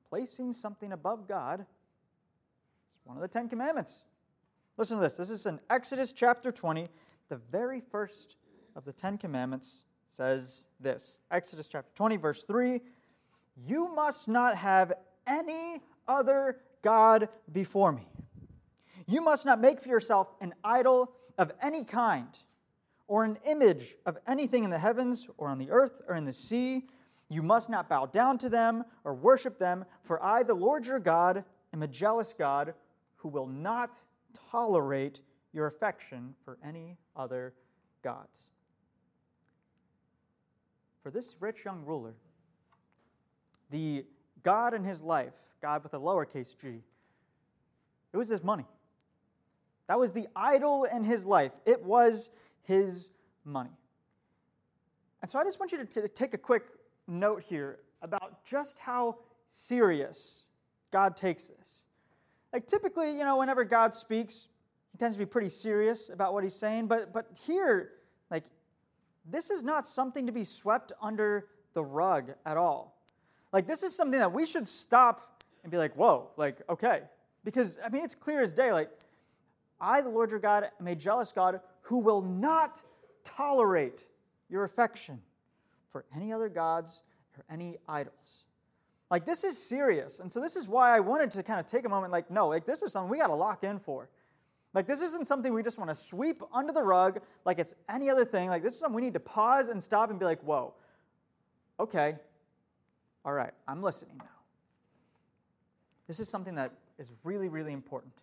placing 0.10 0.54
something 0.54 0.94
above 0.94 1.28
God, 1.28 1.62
is 1.62 3.06
one 3.06 3.18
of 3.18 3.22
the 3.22 3.28
Ten 3.28 3.50
Commandments. 3.50 4.04
Listen 4.78 4.98
to 4.98 5.04
this. 5.04 5.18
This 5.18 5.32
is 5.32 5.48
in 5.48 5.60
Exodus 5.72 6.14
chapter 6.14 6.52
20. 6.52 6.86
The 7.30 7.38
very 7.52 7.82
first 7.82 8.36
of 8.76 8.86
the 8.86 8.94
Ten 8.94 9.18
Commandments 9.18 9.86
says 10.08 10.68
this 10.80 11.18
Exodus 11.32 11.68
chapter 11.68 11.90
20, 11.96 12.18
verse 12.18 12.44
3 12.44 12.82
You 13.66 13.88
must 13.96 14.28
not 14.28 14.56
have 14.56 14.94
any 15.26 15.82
other 16.08 16.58
God 16.84 17.28
before 17.52 17.92
me. 17.92 18.08
You 19.08 19.22
must 19.22 19.48
not 19.48 19.60
make 19.60 19.82
for 19.82 19.90
yourself 19.90 20.36
an 20.42 20.54
idol 20.64 21.12
of 21.40 21.52
any 21.60 21.84
kind, 21.84 22.38
or 23.08 23.24
an 23.24 23.40
image 23.48 23.96
of 24.06 24.20
anything 24.28 24.64
in 24.64 24.70
the 24.70 24.78
heavens, 24.78 25.28
or 25.40 25.48
on 25.48 25.58
the 25.58 25.72
earth, 25.72 26.04
or 26.08 26.14
in 26.14 26.26
the 26.26 26.34
sea. 26.34 26.86
You 27.30 27.42
must 27.42 27.68
not 27.68 27.90
bow 27.90 28.06
down 28.06 28.38
to 28.40 28.50
them 28.50 28.84
or 29.04 29.16
worship 29.16 29.58
them, 29.58 29.86
for 30.04 30.24
I, 30.24 30.44
the 30.44 30.54
Lord 30.54 30.86
your 30.86 31.00
God, 31.00 31.46
am 31.74 31.82
a 31.82 31.88
jealous 31.88 32.36
God 32.38 32.76
who 33.16 33.28
will 33.28 33.48
not 33.48 34.00
tolerate 34.52 35.22
your 35.54 35.68
affection 35.68 36.36
for 36.44 36.58
any 36.64 36.98
other 37.16 37.54
gods. 38.04 38.48
For 41.04 41.12
this 41.12 41.36
rich 41.40 41.66
young 41.66 41.84
ruler, 41.86 42.16
the 43.70 44.06
God 44.44 44.74
in 44.74 44.84
his 44.84 45.02
life, 45.02 45.34
God 45.62 45.84
with 45.84 45.94
a 45.94 46.00
lowercase 46.00 46.56
g, 46.58 46.82
it 48.14 48.18
was 48.18 48.30
his 48.30 48.44
money. 48.44 48.66
That 49.88 50.00
was 50.00 50.12
the 50.12 50.28
idol 50.36 50.84
in 50.84 51.04
his 51.04 51.26
life. 51.26 51.52
It 51.66 51.82
was 51.84 52.30
his 52.64 53.10
money. 53.46 53.78
And 55.22 55.32
so 55.32 55.40
I 55.40 55.44
just 55.44 55.60
want 55.60 55.72
you 55.72 55.84
to 55.84 56.08
take 56.08 56.34
a 56.34 56.38
quick 56.38 56.66
note 57.08 57.44
here 57.48 57.80
about 58.02 58.46
just 58.46 58.78
how 58.80 59.18
serious 59.50 60.44
God 60.92 61.16
takes 61.18 61.48
this. 61.48 61.86
Like 62.54 62.68
typically, 62.68 63.12
you 63.12 63.24
know, 63.24 63.38
whenever 63.38 63.64
God 63.64 63.94
speaks, 63.94 64.48
he 64.92 64.98
tends 64.98 65.16
to 65.16 65.20
be 65.20 65.26
pretty 65.26 65.50
serious 65.50 66.10
about 66.10 66.34
what 66.34 66.44
he's 66.44 66.56
saying, 66.56 66.88
but 66.88 67.14
but 67.14 67.28
here, 67.46 67.92
like 68.32 68.44
this 69.30 69.50
is 69.50 69.64
not 69.64 69.86
something 69.86 70.26
to 70.26 70.32
be 70.32 70.44
swept 70.44 70.92
under 71.02 71.48
the 71.74 71.84
rug 71.84 72.32
at 72.46 72.58
all. 72.58 72.98
Like 73.52 73.68
this 73.68 73.84
is 73.84 73.96
something 73.96 74.20
that 74.20 74.32
we 74.32 74.46
should 74.46 74.68
stop 74.68 75.44
and 75.64 75.72
be 75.72 75.78
like, 75.78 75.96
"Whoa, 75.96 76.30
like 76.38 76.62
okay." 76.70 77.04
Because 77.44 77.78
I 77.84 77.90
mean, 77.90 78.04
it's 78.04 78.16
clear 78.16 78.42
as 78.42 78.54
day 78.54 78.72
like 78.74 78.90
I, 79.80 80.02
the 80.02 80.10
Lord 80.10 80.32
your 80.32 80.40
God, 80.40 80.70
am 80.80 80.88
a 80.88 80.96
jealous 80.96 81.32
God 81.32 81.60
who 81.82 81.98
will 81.98 82.22
not 82.22 82.82
tolerate 83.24 84.08
your 84.50 84.64
affection 84.64 85.22
for 85.92 86.06
any 86.16 86.34
other 86.34 86.50
gods 86.50 87.02
or 87.38 87.46
any 87.50 87.78
idols. 87.88 88.46
Like, 89.10 89.26
this 89.26 89.44
is 89.44 89.58
serious. 89.58 90.20
And 90.20 90.32
so, 90.32 90.42
this 90.42 90.56
is 90.56 90.68
why 90.68 90.96
I 90.96 91.00
wanted 91.00 91.32
to 91.32 91.44
kind 91.44 91.60
of 91.60 91.66
take 91.66 91.86
a 91.86 91.90
moment, 91.90 92.12
like, 92.12 92.30
no, 92.30 92.48
like, 92.48 92.66
this 92.66 92.82
is 92.82 92.92
something 92.92 93.10
we 93.10 93.18
got 93.18 93.28
to 93.28 93.36
lock 93.36 93.64
in 93.64 93.80
for. 93.80 94.10
Like, 94.74 94.86
this 94.86 95.02
isn't 95.02 95.28
something 95.28 95.54
we 95.54 95.64
just 95.64 95.78
want 95.78 95.90
to 95.90 95.96
sweep 95.96 96.44
under 96.54 96.74
the 96.74 96.84
rug 96.84 97.22
like 97.46 97.58
it's 97.58 97.74
any 97.90 98.10
other 98.10 98.26
thing. 98.26 98.50
Like, 98.50 98.64
this 98.64 98.74
is 98.74 98.80
something 98.80 98.96
we 98.96 99.02
need 99.02 99.14
to 99.14 99.20
pause 99.20 99.70
and 99.70 99.82
stop 99.82 100.10
and 100.10 100.20
be 100.20 100.26
like, 100.26 100.42
whoa, 100.42 100.74
okay, 101.80 102.16
all 103.24 103.34
right, 103.34 103.54
I'm 103.68 103.82
listening 103.82 104.18
now. 104.18 104.26
This 106.08 106.20
is 106.20 106.30
something 106.30 106.56
that 106.56 106.72
is 107.00 107.12
really, 107.24 107.50
really 107.50 107.74
important. 107.74 108.14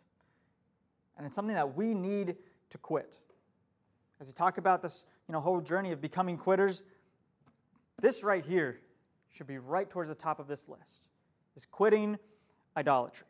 And 1.17 1.27
it's 1.27 1.35
something 1.35 1.55
that 1.55 1.77
we 1.77 1.95
need 1.95 2.37
to 2.71 2.79
quit. 2.79 3.19
As 4.21 4.27
we 4.27 4.33
talk 4.33 4.59
about 4.59 4.83
this 4.83 5.07
you 5.29 5.33
know, 5.33 5.41
whole 5.41 5.61
journey 5.61 5.93
of 5.93 6.01
becoming 6.01 6.37
quitters, 6.37 6.83
this 8.01 8.23
right 8.23 8.45
here 8.45 8.81
should 9.35 9.47
be 9.49 9.59
right 9.59 9.91
towards 9.91 10.09
the 10.09 10.15
top 10.15 10.39
of 10.39 10.47
this 10.47 10.69
list 10.69 11.09
is 11.57 11.67
quitting 11.67 12.19
idolatry. 12.77 13.27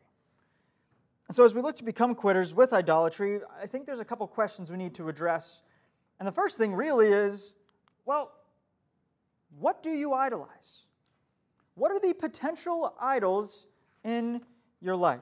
And 1.27 1.35
so 1.35 1.43
as 1.43 1.55
we 1.55 1.61
look 1.61 1.75
to 1.77 1.83
become 1.83 2.13
quitters 2.13 2.53
with 2.53 2.71
idolatry, 2.73 3.39
I 3.61 3.65
think 3.65 3.87
there's 3.87 3.99
a 3.99 4.05
couple 4.05 4.27
questions 4.27 4.69
we 4.69 4.77
need 4.77 4.93
to 4.95 5.09
address. 5.09 5.63
And 6.19 6.27
the 6.27 6.31
first 6.31 6.57
thing 6.57 6.73
really 6.73 7.07
is, 7.07 7.53
well, 8.05 8.31
what 9.57 9.81
do 9.81 9.89
you 9.89 10.13
idolize? 10.13 10.83
What 11.73 11.91
are 11.91 11.99
the 11.99 12.13
potential 12.13 12.95
idols 13.01 13.65
in 14.03 14.41
your 14.81 14.95
life? 14.95 15.19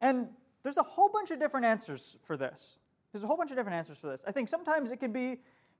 And 0.00 0.28
there's 0.62 0.76
a 0.76 0.82
whole 0.82 1.08
bunch 1.08 1.32
of 1.32 1.40
different 1.40 1.66
answers 1.66 2.16
for 2.22 2.36
this. 2.36 2.78
There's 3.12 3.24
a 3.24 3.26
whole 3.26 3.36
bunch 3.36 3.50
of 3.50 3.56
different 3.56 3.76
answers 3.76 3.98
for 3.98 4.06
this. 4.06 4.24
I 4.26 4.30
think 4.30 4.48
sometimes 4.48 4.92
it 4.92 4.98
could 4.98 5.12
be 5.12 5.38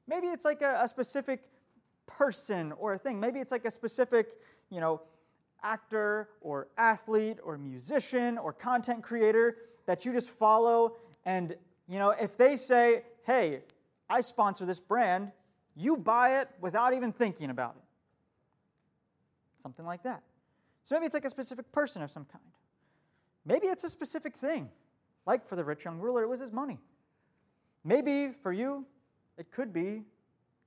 maybe 0.09 0.27
it's 0.27 0.45
like 0.45 0.63
a, 0.63 0.81
a 0.83 0.89
specific 0.89 1.43
person 2.11 2.73
or 2.73 2.95
a 2.95 2.99
thing. 2.99 3.21
Maybe 3.21 3.41
it's 3.41 3.53
like 3.53 3.65
a 3.65 3.71
specific, 3.71 4.37
you 4.71 4.81
know, 4.81 5.01
actor 5.63 6.29
or 6.41 6.69
athlete 6.77 7.39
or 7.43 7.59
musician 7.59 8.39
or 8.39 8.53
content 8.53 9.03
creator 9.03 9.57
that 9.87 10.05
you 10.05 10.13
just 10.13 10.31
follow 10.31 10.97
and 11.25 11.55
you 11.87 11.99
know, 11.99 12.11
if 12.11 12.37
they 12.37 12.55
say, 12.55 13.05
"Hey, 13.25 13.65
I 14.09 14.21
sponsor 14.21 14.65
this 14.65 14.79
brand," 14.79 15.33
you 15.75 15.97
buy 15.97 16.41
it 16.41 16.49
without 16.61 16.95
even 16.95 17.13
thinking 17.13 17.51
about 17.51 17.75
it. 17.77 17.83
Something 19.61 19.85
like 19.85 20.05
that. 20.05 20.23
So 20.85 20.95
maybe 20.95 21.07
it's 21.07 21.15
like 21.15 21.25
a 21.25 21.31
specific 21.31 21.73
person 21.73 22.01
of 22.03 22.11
some 22.13 22.27
kind. 22.27 22.45
Maybe 23.45 23.67
it's 23.67 23.83
a 23.83 23.91
specific 23.91 24.37
thing. 24.37 24.71
Like 25.27 25.47
for 25.49 25.57
the 25.57 25.65
rich 25.65 25.85
young 25.85 25.99
ruler, 25.99 26.23
it 26.23 26.29
was 26.29 26.39
his 26.39 26.53
money. 26.53 26.79
Maybe 27.83 28.33
for 28.41 28.53
you, 28.53 28.87
it 29.37 29.51
could 29.51 29.73
be 29.73 30.05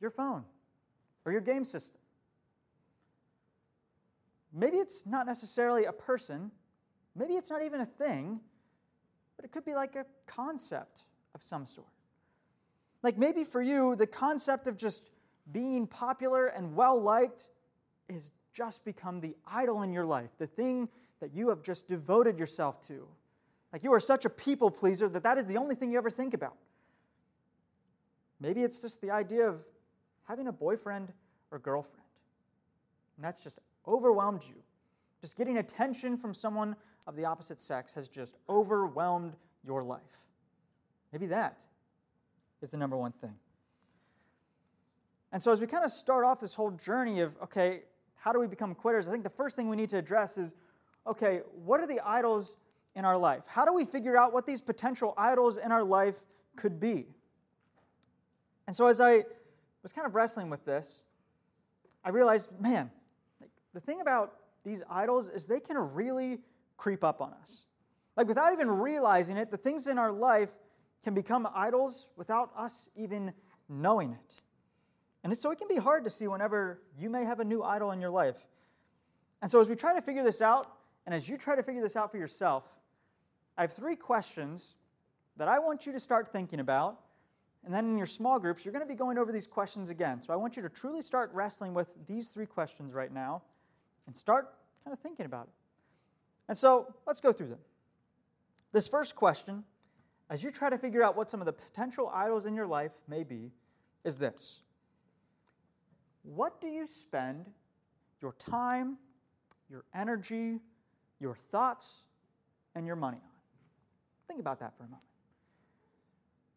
your 0.01 0.11
phone 0.11 0.43
or 1.25 1.31
your 1.31 1.41
game 1.41 1.63
system. 1.63 1.99
Maybe 4.53 4.77
it's 4.77 5.05
not 5.05 5.25
necessarily 5.25 5.85
a 5.85 5.91
person, 5.91 6.51
maybe 7.15 7.33
it's 7.33 7.49
not 7.49 7.63
even 7.63 7.81
a 7.81 7.85
thing, 7.85 8.39
but 9.35 9.45
it 9.45 9.51
could 9.51 9.65
be 9.65 9.73
like 9.73 9.95
a 9.95 10.05
concept 10.27 11.03
of 11.33 11.43
some 11.43 11.65
sort. 11.65 11.87
Like 13.01 13.17
maybe 13.17 13.43
for 13.43 13.61
you, 13.61 13.95
the 13.95 14.07
concept 14.07 14.67
of 14.67 14.77
just 14.77 15.09
being 15.51 15.87
popular 15.87 16.47
and 16.47 16.75
well 16.75 16.99
liked 17.01 17.47
is 18.07 18.31
just 18.53 18.85
become 18.85 19.19
the 19.19 19.35
idol 19.47 19.81
in 19.81 19.91
your 19.91 20.05
life, 20.05 20.29
the 20.37 20.47
thing 20.47 20.87
that 21.19 21.33
you 21.33 21.49
have 21.49 21.63
just 21.63 21.87
devoted 21.87 22.37
yourself 22.37 22.79
to. 22.81 23.07
Like 23.71 23.83
you 23.83 23.91
are 23.93 23.99
such 23.99 24.25
a 24.25 24.29
people 24.29 24.69
pleaser 24.69 25.09
that 25.09 25.23
that 25.23 25.37
is 25.37 25.45
the 25.45 25.57
only 25.57 25.73
thing 25.73 25.91
you 25.91 25.97
ever 25.97 26.11
think 26.11 26.33
about. 26.33 26.55
Maybe 28.39 28.61
it's 28.61 28.81
just 28.81 29.01
the 29.01 29.09
idea 29.09 29.47
of 29.47 29.63
having 30.27 30.47
a 30.47 30.51
boyfriend 30.51 31.11
or 31.51 31.59
girlfriend. 31.59 32.05
And 33.17 33.25
that's 33.25 33.43
just 33.43 33.59
overwhelmed 33.87 34.43
you. 34.47 34.55
Just 35.21 35.37
getting 35.37 35.57
attention 35.57 36.17
from 36.17 36.33
someone 36.33 36.75
of 37.07 37.15
the 37.15 37.25
opposite 37.25 37.59
sex 37.59 37.93
has 37.93 38.09
just 38.09 38.35
overwhelmed 38.49 39.35
your 39.65 39.83
life. 39.83 40.01
Maybe 41.11 41.27
that 41.27 41.63
is 42.61 42.71
the 42.71 42.77
number 42.77 42.97
one 42.97 43.11
thing. 43.11 43.35
And 45.31 45.41
so, 45.41 45.51
as 45.51 45.59
we 45.59 45.67
kind 45.67 45.83
of 45.83 45.91
start 45.91 46.25
off 46.25 46.39
this 46.39 46.53
whole 46.53 46.71
journey 46.71 47.21
of, 47.21 47.35
okay, 47.43 47.81
how 48.15 48.31
do 48.31 48.39
we 48.39 48.47
become 48.47 48.75
quitters? 48.75 49.07
I 49.07 49.11
think 49.11 49.23
the 49.23 49.29
first 49.29 49.55
thing 49.55 49.69
we 49.69 49.75
need 49.75 49.89
to 49.89 49.97
address 49.97 50.37
is 50.37 50.53
okay, 51.05 51.41
what 51.65 51.81
are 51.81 51.87
the 51.87 51.99
idols 51.99 52.55
in 52.95 53.03
our 53.03 53.17
life? 53.17 53.43
How 53.47 53.65
do 53.65 53.73
we 53.73 53.83
figure 53.83 54.15
out 54.15 54.31
what 54.31 54.45
these 54.45 54.61
potential 54.61 55.13
idols 55.17 55.57
in 55.57 55.71
our 55.71 55.83
life 55.83 56.23
could 56.55 56.79
be? 56.79 57.07
And 58.67 58.75
so, 58.75 58.87
as 58.87 59.01
I 59.01 59.25
was 59.83 59.93
kind 59.93 60.07
of 60.07 60.15
wrestling 60.15 60.49
with 60.49 60.65
this, 60.65 61.01
I 62.03 62.09
realized, 62.09 62.49
man, 62.59 62.89
like, 63.39 63.51
the 63.73 63.79
thing 63.79 64.01
about 64.01 64.33
these 64.63 64.81
idols 64.89 65.29
is 65.29 65.45
they 65.45 65.59
can 65.59 65.77
really 65.77 66.39
creep 66.77 67.03
up 67.03 67.21
on 67.21 67.33
us. 67.41 67.65
Like, 68.15 68.27
without 68.27 68.53
even 68.53 68.69
realizing 68.69 69.37
it, 69.37 69.51
the 69.51 69.57
things 69.57 69.87
in 69.87 69.97
our 69.97 70.11
life 70.11 70.49
can 71.03 71.13
become 71.13 71.47
idols 71.53 72.07
without 72.15 72.51
us 72.55 72.89
even 72.95 73.33
knowing 73.69 74.13
it. 74.13 74.35
And 75.23 75.37
so 75.37 75.51
it 75.51 75.59
can 75.59 75.67
be 75.67 75.77
hard 75.77 76.03
to 76.03 76.09
see 76.09 76.27
whenever 76.27 76.81
you 76.97 77.09
may 77.09 77.23
have 77.25 77.39
a 77.39 77.45
new 77.45 77.63
idol 77.63 77.91
in 77.91 78.01
your 78.01 78.09
life. 78.09 78.37
And 79.41 79.49
so, 79.49 79.59
as 79.59 79.69
we 79.69 79.75
try 79.75 79.93
to 79.93 80.01
figure 80.01 80.23
this 80.23 80.41
out, 80.41 80.67
and 81.05 81.13
as 81.13 81.27
you 81.27 81.37
try 81.37 81.55
to 81.55 81.63
figure 81.63 81.81
this 81.81 81.95
out 81.95 82.11
for 82.11 82.17
yourself, 82.17 82.63
I 83.57 83.61
have 83.61 83.73
three 83.73 83.95
questions 83.95 84.75
that 85.37 85.47
I 85.47 85.59
want 85.59 85.85
you 85.85 85.91
to 85.93 85.99
start 85.99 86.31
thinking 86.31 86.59
about. 86.59 86.99
And 87.65 87.73
then 87.73 87.85
in 87.85 87.97
your 87.97 88.07
small 88.07 88.39
groups, 88.39 88.65
you're 88.65 88.73
going 88.73 88.85
to 88.85 88.91
be 88.91 88.97
going 88.97 89.17
over 89.17 89.31
these 89.31 89.47
questions 89.47 89.89
again. 89.89 90.21
So 90.21 90.33
I 90.33 90.35
want 90.35 90.57
you 90.57 90.63
to 90.63 90.69
truly 90.69 91.01
start 91.01 91.31
wrestling 91.33 91.73
with 91.73 91.95
these 92.07 92.29
three 92.29 92.45
questions 92.45 92.93
right 92.93 93.11
now 93.11 93.41
and 94.05 94.15
start 94.15 94.53
kind 94.83 94.93
of 94.93 94.99
thinking 94.99 95.25
about 95.25 95.47
it. 95.47 95.53
And 96.49 96.57
so 96.57 96.93
let's 97.07 97.21
go 97.21 97.31
through 97.31 97.47
them. 97.47 97.59
This 98.73 98.87
first 98.87 99.15
question, 99.15 99.63
as 100.29 100.43
you 100.43 100.51
try 100.51 100.69
to 100.69 100.77
figure 100.77 101.03
out 101.03 101.15
what 101.15 101.29
some 101.29 101.39
of 101.39 101.45
the 101.45 101.53
potential 101.53 102.11
idols 102.13 102.45
in 102.45 102.53
your 102.53 102.67
life 102.67 102.91
may 103.07 103.23
be, 103.23 103.51
is 104.03 104.17
this 104.17 104.59
What 106.23 106.59
do 106.59 106.67
you 106.67 106.85
spend 106.85 107.45
your 108.23 108.33
time, 108.39 108.97
your 109.69 109.83
energy, 109.93 110.59
your 111.19 111.35
thoughts, 111.35 112.03
and 112.73 112.87
your 112.87 112.95
money 112.95 113.17
on. 113.17 113.29
Think 114.27 114.39
about 114.39 114.59
that 114.61 114.75
for 114.77 114.83
a 114.83 114.87
moment. 114.87 115.03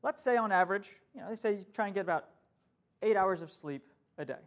Let's 0.06 0.22
say 0.22 0.36
on 0.36 0.52
average, 0.52 0.88
you 1.16 1.20
know, 1.20 1.28
they 1.28 1.34
say 1.34 1.54
you 1.54 1.64
try 1.72 1.86
and 1.86 1.94
get 1.94 2.02
about 2.02 2.26
eight 3.02 3.16
hours 3.16 3.42
of 3.42 3.50
sleep 3.50 3.82
a 4.18 4.24
day. 4.24 4.38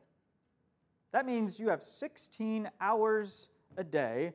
That 1.11 1.25
means 1.25 1.59
you 1.59 1.67
have 1.67 1.83
16 1.83 2.71
hours 2.79 3.49
a 3.75 3.83
day 3.83 4.31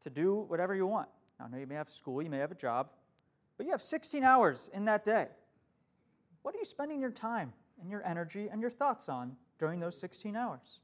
to 0.00 0.08
do 0.08 0.46
whatever 0.48 0.74
you 0.74 0.86
want. 0.86 1.10
Now, 1.38 1.44
I 1.44 1.48
know 1.50 1.58
you 1.58 1.66
may 1.66 1.74
have 1.74 1.90
school, 1.90 2.22
you 2.22 2.30
may 2.30 2.38
have 2.38 2.50
a 2.50 2.54
job, 2.54 2.88
but 3.58 3.66
you 3.66 3.72
have 3.72 3.82
16 3.82 4.24
hours 4.24 4.70
in 4.72 4.86
that 4.86 5.04
day. 5.04 5.26
What 6.40 6.54
are 6.54 6.58
you 6.58 6.64
spending 6.64 6.98
your 6.98 7.10
time 7.10 7.52
and 7.78 7.90
your 7.90 8.02
energy 8.06 8.48
and 8.50 8.62
your 8.62 8.70
thoughts 8.70 9.10
on 9.10 9.36
during 9.58 9.78
those 9.78 10.00
16 10.00 10.34
hours? 10.36 10.80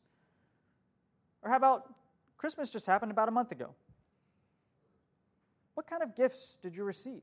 Or 1.42 1.48
how 1.48 1.56
about 1.56 1.94
Christmas 2.36 2.70
just 2.70 2.84
happened 2.84 3.10
about 3.10 3.28
a 3.28 3.32
month 3.32 3.52
ago? 3.52 3.74
What 5.72 5.86
kind 5.86 6.02
of 6.02 6.14
gifts 6.14 6.58
did 6.60 6.76
you 6.76 6.84
receive? 6.84 7.22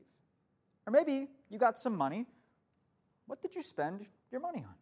Or 0.84 0.90
maybe 0.90 1.28
you 1.48 1.58
got 1.58 1.78
some 1.78 1.96
money. 1.96 2.26
What 3.26 3.40
did 3.40 3.54
you 3.54 3.62
spend 3.62 4.06
your 4.30 4.40
money 4.40 4.58
on? 4.58 4.74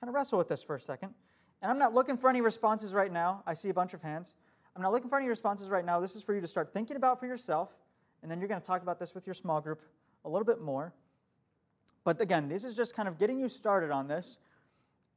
Kind 0.00 0.08
of 0.08 0.14
wrestle 0.14 0.38
with 0.38 0.48
this 0.48 0.62
for 0.62 0.76
a 0.76 0.80
second. 0.80 1.14
And 1.62 1.70
I'm 1.70 1.78
not 1.78 1.94
looking 1.94 2.16
for 2.16 2.28
any 2.28 2.40
responses 2.40 2.92
right 2.92 3.12
now. 3.12 3.42
I 3.46 3.54
see 3.54 3.68
a 3.70 3.74
bunch 3.74 3.94
of 3.94 4.02
hands. 4.02 4.34
I'm 4.74 4.82
not 4.82 4.92
looking 4.92 5.08
for 5.08 5.18
any 5.18 5.28
responses 5.28 5.70
right 5.70 5.84
now. 5.84 6.00
This 6.00 6.14
is 6.16 6.22
for 6.22 6.34
you 6.34 6.40
to 6.40 6.46
start 6.46 6.72
thinking 6.72 6.96
about 6.96 7.18
for 7.18 7.26
yourself, 7.26 7.70
and 8.22 8.30
then 8.30 8.40
you're 8.40 8.48
going 8.48 8.60
to 8.60 8.66
talk 8.66 8.82
about 8.82 8.98
this 8.98 9.14
with 9.14 9.26
your 9.26 9.34
small 9.34 9.60
group 9.60 9.80
a 10.24 10.28
little 10.28 10.44
bit 10.44 10.60
more. 10.60 10.92
But 12.04 12.20
again, 12.20 12.48
this 12.48 12.62
is 12.62 12.76
just 12.76 12.94
kind 12.94 13.08
of 13.08 13.18
getting 13.18 13.38
you 13.38 13.48
started 13.48 13.90
on 13.90 14.06
this. 14.06 14.38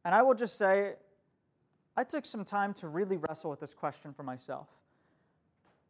And 0.06 0.16
I 0.16 0.22
will 0.22 0.34
just 0.34 0.58
say, 0.58 0.94
I 1.98 2.04
took 2.04 2.26
some 2.26 2.46
time 2.46 2.74
to 2.76 2.88
really 2.88 3.18
wrestle 3.18 3.50
with 3.50 3.60
this 3.60 3.74
question 3.74 4.14
for 4.14 4.24
myself. 4.24 4.70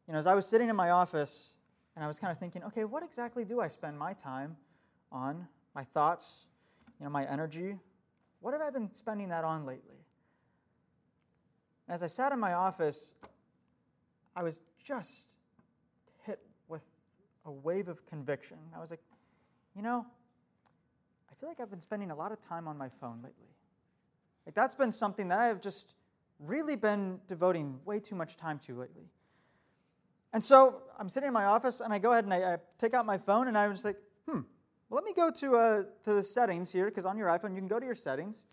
You 0.08 0.14
know, 0.14 0.20
as 0.20 0.26
I 0.26 0.34
was 0.34 0.48
sitting 0.48 0.70
in 0.70 0.76
my 0.76 0.90
office 0.90 1.54
and 2.00 2.06
I 2.06 2.08
was 2.08 2.18
kind 2.18 2.32
of 2.32 2.38
thinking, 2.38 2.64
okay, 2.64 2.86
what 2.86 3.04
exactly 3.04 3.44
do 3.44 3.60
I 3.60 3.68
spend 3.68 4.00
my 4.00 4.14
time 4.14 4.56
on? 5.12 5.46
My 5.76 5.84
thoughts, 5.84 6.46
you 6.98 7.04
know, 7.04 7.10
my 7.10 7.26
energy? 7.26 7.76
What 8.40 8.54
have 8.54 8.62
I 8.62 8.70
been 8.70 8.90
spending 8.94 9.28
that 9.28 9.44
on 9.44 9.66
lately? 9.66 9.98
As 11.90 12.02
I 12.02 12.08
sat 12.08 12.32
in 12.32 12.40
my 12.40 12.54
office, 12.54 13.12
I 14.34 14.44
was 14.44 14.62
just 14.82 15.28
hit 16.26 16.40
with 16.70 16.84
a 17.44 17.52
wave 17.52 17.90
of 17.90 18.06
conviction. 18.06 18.60
I 18.74 18.80
was 18.80 18.92
like, 18.92 19.02
you 19.76 19.82
know, 19.82 20.06
I 21.30 21.36
feel 21.36 21.50
like 21.50 21.60
I've 21.60 21.70
been 21.70 21.82
spending 21.82 22.12
a 22.12 22.16
lot 22.16 22.32
of 22.32 22.40
time 22.40 22.66
on 22.66 22.78
my 22.78 22.88
phone 22.88 23.18
lately. 23.22 23.54
Like, 24.46 24.56
that's 24.56 24.74
been 24.74 24.94
something 24.94 25.28
that 25.28 25.40
I 25.40 25.48
have 25.48 25.60
just 25.60 25.96
really 26.40 26.78
been 26.78 27.20
devoting 27.28 27.82
way 27.84 28.00
too 28.00 28.16
much 28.16 28.38
time 28.38 28.58
to 28.60 28.80
lately. 28.80 29.10
And 30.34 30.44
so 30.44 30.84
I'm 31.00 31.10
sitting 31.10 31.28
in 31.28 31.34
my 31.34 31.46
office 31.46 31.82
and 31.82 31.92
I 31.92 32.00
go 32.00 32.12
ahead 32.12 32.24
and 32.26 32.34
I, 32.34 32.54
I 32.54 32.58
take 32.78 32.94
out 32.94 33.06
my 33.06 33.18
phone 33.18 33.48
and 33.48 33.58
I 33.58 33.68
was 33.68 33.84
like, 33.84 33.98
hmm, 34.28 34.42
well, 34.90 35.02
let 35.02 35.04
me 35.04 35.14
go 35.14 35.32
to, 35.32 35.56
uh, 35.56 35.84
to 36.06 36.14
the 36.14 36.24
settings 36.24 36.72
here 36.72 36.86
because 36.86 37.06
on 37.06 37.18
your 37.18 37.28
iPhone 37.28 37.52
you 37.52 37.58
can 37.58 37.68
go 37.68 37.80
to 37.80 37.86
your 37.86 37.96
settings. 37.96 38.46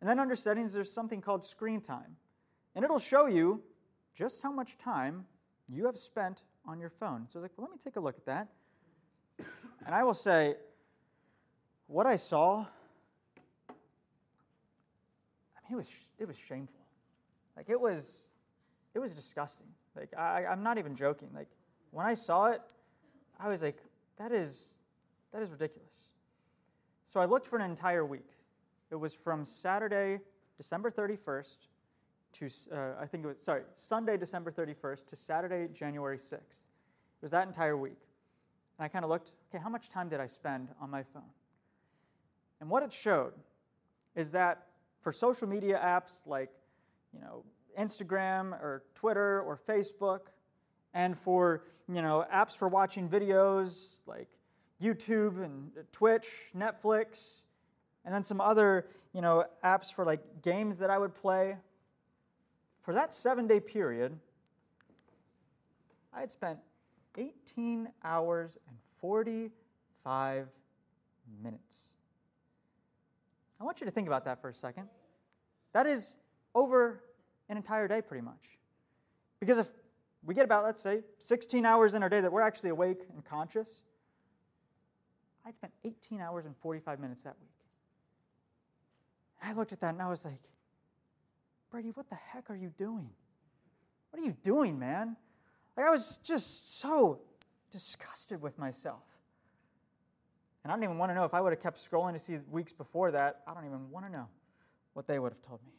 And 0.00 0.08
then 0.08 0.18
under 0.18 0.34
settings, 0.34 0.72
there's 0.72 0.90
something 0.90 1.20
called 1.20 1.44
screen 1.44 1.80
time. 1.80 2.16
And 2.74 2.84
it'll 2.84 2.98
show 2.98 3.26
you 3.26 3.62
just 4.14 4.42
how 4.42 4.50
much 4.50 4.78
time 4.78 5.26
you 5.68 5.86
have 5.86 5.98
spent 5.98 6.42
on 6.66 6.80
your 6.80 6.90
phone. 6.90 7.28
So 7.28 7.38
I 7.38 7.42
was 7.42 7.50
like, 7.50 7.52
well, 7.56 7.68
let 7.68 7.72
me 7.72 7.80
take 7.82 7.96
a 7.96 8.00
look 8.00 8.16
at 8.16 8.26
that. 8.26 8.48
And 9.84 9.94
I 9.94 10.04
will 10.04 10.14
say, 10.14 10.56
what 11.86 12.06
I 12.06 12.16
saw, 12.16 12.66
I 13.68 15.62
mean, 15.64 15.72
it 15.72 15.76
was, 15.76 15.96
it 16.18 16.28
was 16.28 16.38
shameful. 16.38 16.80
Like, 17.56 17.68
it 17.68 17.80
was, 17.80 18.26
it 18.94 18.98
was 18.98 19.14
disgusting. 19.14 19.66
Like, 20.00 20.16
I, 20.18 20.46
I'm 20.46 20.62
not 20.62 20.78
even 20.78 20.96
joking. 20.96 21.28
Like, 21.34 21.48
when 21.90 22.06
I 22.06 22.14
saw 22.14 22.46
it, 22.46 22.62
I 23.38 23.48
was 23.48 23.62
like, 23.62 23.78
that 24.16 24.32
is, 24.32 24.70
that 25.32 25.42
is 25.42 25.50
ridiculous. 25.50 26.06
So 27.04 27.20
I 27.20 27.26
looked 27.26 27.46
for 27.46 27.58
an 27.58 27.70
entire 27.70 28.04
week. 28.04 28.30
It 28.90 28.96
was 28.96 29.12
from 29.12 29.44
Saturday, 29.44 30.20
December 30.56 30.90
31st, 30.90 31.58
to, 32.32 32.48
uh, 32.72 32.92
I 32.98 33.06
think 33.06 33.24
it 33.24 33.26
was, 33.26 33.42
sorry, 33.42 33.62
Sunday, 33.76 34.16
December 34.16 34.50
31st 34.50 35.06
to 35.06 35.16
Saturday, 35.16 35.68
January 35.72 36.16
6th. 36.16 36.32
It 36.32 37.22
was 37.22 37.32
that 37.32 37.46
entire 37.46 37.76
week. 37.76 37.98
And 38.78 38.84
I 38.84 38.88
kind 38.88 39.04
of 39.04 39.10
looked, 39.10 39.32
okay, 39.50 39.62
how 39.62 39.68
much 39.68 39.90
time 39.90 40.08
did 40.08 40.20
I 40.20 40.26
spend 40.26 40.68
on 40.80 40.90
my 40.90 41.02
phone? 41.02 41.22
And 42.60 42.70
what 42.70 42.82
it 42.82 42.92
showed 42.92 43.32
is 44.14 44.30
that 44.30 44.66
for 45.02 45.12
social 45.12 45.48
media 45.48 45.80
apps 45.82 46.26
like, 46.26 46.50
you 47.12 47.20
know, 47.20 47.44
Instagram 47.78 48.52
or 48.52 48.82
Twitter 48.94 49.42
or 49.42 49.56
Facebook, 49.56 50.20
and 50.94 51.18
for, 51.18 51.64
you 51.88 52.02
know, 52.02 52.24
apps 52.32 52.56
for 52.56 52.68
watching 52.68 53.08
videos 53.08 54.00
like 54.06 54.28
YouTube 54.82 55.44
and 55.44 55.70
Twitch, 55.92 56.50
Netflix, 56.56 57.40
and 58.04 58.14
then 58.14 58.24
some 58.24 58.40
other, 58.40 58.86
you 59.12 59.20
know, 59.20 59.44
apps 59.64 59.92
for 59.92 60.04
like 60.04 60.20
games 60.42 60.78
that 60.78 60.90
I 60.90 60.98
would 60.98 61.14
play 61.14 61.56
for 62.82 62.94
that 62.94 63.12
seven 63.12 63.46
day 63.46 63.60
period, 63.60 64.18
I 66.12 66.20
had 66.20 66.30
spent 66.30 66.58
18 67.16 67.88
hours 68.02 68.58
and 68.66 68.76
45 69.00 70.48
minutes. 71.42 71.84
I 73.60 73.64
want 73.64 73.80
you 73.80 73.84
to 73.84 73.90
think 73.90 74.08
about 74.08 74.24
that 74.24 74.40
for 74.40 74.48
a 74.48 74.54
second. 74.54 74.88
That 75.72 75.86
is 75.86 76.16
over 76.54 77.02
an 77.50 77.56
entire 77.56 77.88
day, 77.88 78.00
pretty 78.00 78.24
much. 78.24 78.58
Because 79.40 79.58
if 79.58 79.66
we 80.24 80.34
get 80.34 80.44
about, 80.44 80.64
let's 80.64 80.80
say, 80.80 81.02
16 81.18 81.66
hours 81.66 81.94
in 81.94 82.02
our 82.02 82.08
day 82.08 82.20
that 82.20 82.32
we're 82.32 82.40
actually 82.40 82.70
awake 82.70 83.00
and 83.12 83.24
conscious, 83.24 83.82
I'd 85.44 85.56
spent 85.56 85.72
18 85.84 86.20
hours 86.20 86.46
and 86.46 86.56
45 86.56 87.00
minutes 87.00 87.24
that 87.24 87.36
week. 87.40 87.50
I 89.42 89.52
looked 89.52 89.72
at 89.72 89.80
that 89.80 89.94
and 89.94 90.02
I 90.02 90.08
was 90.08 90.24
like, 90.24 90.40
Brady, 91.70 91.90
what 91.90 92.08
the 92.08 92.16
heck 92.16 92.50
are 92.50 92.56
you 92.56 92.72
doing? 92.78 93.10
What 94.10 94.22
are 94.22 94.26
you 94.26 94.36
doing, 94.42 94.78
man? 94.78 95.16
Like, 95.76 95.86
I 95.86 95.90
was 95.90 96.18
just 96.22 96.78
so 96.80 97.20
disgusted 97.70 98.42
with 98.42 98.58
myself. 98.58 99.02
And 100.62 100.70
I 100.70 100.76
don't 100.76 100.84
even 100.84 100.98
want 100.98 101.10
to 101.10 101.14
know 101.14 101.24
if 101.24 101.32
I 101.32 101.40
would 101.40 101.52
have 101.52 101.60
kept 101.60 101.78
scrolling 101.78 102.12
to 102.12 102.18
see 102.18 102.38
weeks 102.50 102.72
before 102.72 103.10
that. 103.12 103.40
I 103.46 103.54
don't 103.54 103.64
even 103.64 103.90
want 103.90 104.06
to 104.06 104.12
know 104.12 104.26
what 104.92 105.06
they 105.06 105.18
would 105.18 105.32
have 105.32 105.42
told 105.42 105.60
me. 105.64 105.72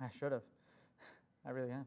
I 0.00 0.10
should 0.16 0.32
have. 0.32 0.42
I 1.46 1.50
really 1.50 1.70
am. 1.70 1.86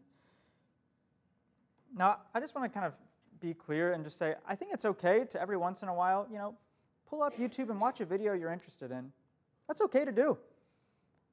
Now, 1.96 2.20
I 2.34 2.40
just 2.40 2.54
want 2.56 2.72
to 2.72 2.80
kind 2.80 2.86
of 2.86 2.94
be 3.40 3.54
clear 3.54 3.94
and 3.94 4.04
just 4.04 4.18
say 4.18 4.36
I 4.48 4.56
think 4.56 4.74
it's 4.74 4.86
okay 4.86 5.26
to 5.30 5.42
every 5.42 5.58
once 5.58 5.84
in 5.84 5.90
a 5.90 5.94
while, 5.94 6.28
you 6.32 6.38
know, 6.38 6.56
pull 7.10 7.24
up 7.24 7.38
YouTube 7.38 7.70
and 7.70 7.80
watch 7.80 8.02
a 8.02 8.06
video 8.06 8.34
you're 8.34 8.52
interested 8.52 8.92
in. 8.92 9.12
That's 9.68 9.82
okay 9.82 10.06
to 10.06 10.12
do. 10.12 10.38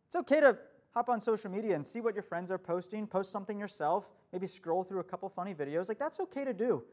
It's 0.07 0.17
okay 0.17 0.41
to 0.41 0.57
hop 0.93 1.09
on 1.09 1.21
social 1.21 1.51
media 1.51 1.75
and 1.75 1.87
see 1.87 2.01
what 2.01 2.15
your 2.15 2.23
friends 2.23 2.51
are 2.51 2.59
posting, 2.59 3.07
post 3.07 3.33
something 3.33 3.59
yourself, 3.59 4.09
maybe 4.33 4.47
scroll 4.47 4.85
through 4.85 5.01
a 5.01 5.05
couple 5.05 5.29
funny 5.29 5.55
videos. 5.55 5.89
Like, 5.89 5.99
that's 5.99 6.21
okay 6.21 6.45
to 6.45 6.55
do. 6.55 6.85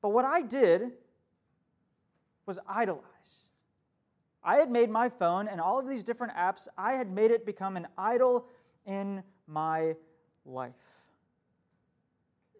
But 0.00 0.10
what 0.10 0.24
I 0.24 0.42
did 0.42 0.92
was 2.46 2.58
idolize. 2.68 3.48
I 4.42 4.56
had 4.56 4.70
made 4.70 4.90
my 4.90 5.08
phone 5.08 5.48
and 5.48 5.60
all 5.60 5.78
of 5.78 5.88
these 5.88 6.02
different 6.02 6.34
apps, 6.34 6.68
I 6.76 6.94
had 6.94 7.10
made 7.10 7.30
it 7.30 7.46
become 7.46 7.76
an 7.76 7.86
idol 7.96 8.46
in 8.86 9.22
my 9.46 9.94
life. 10.44 10.74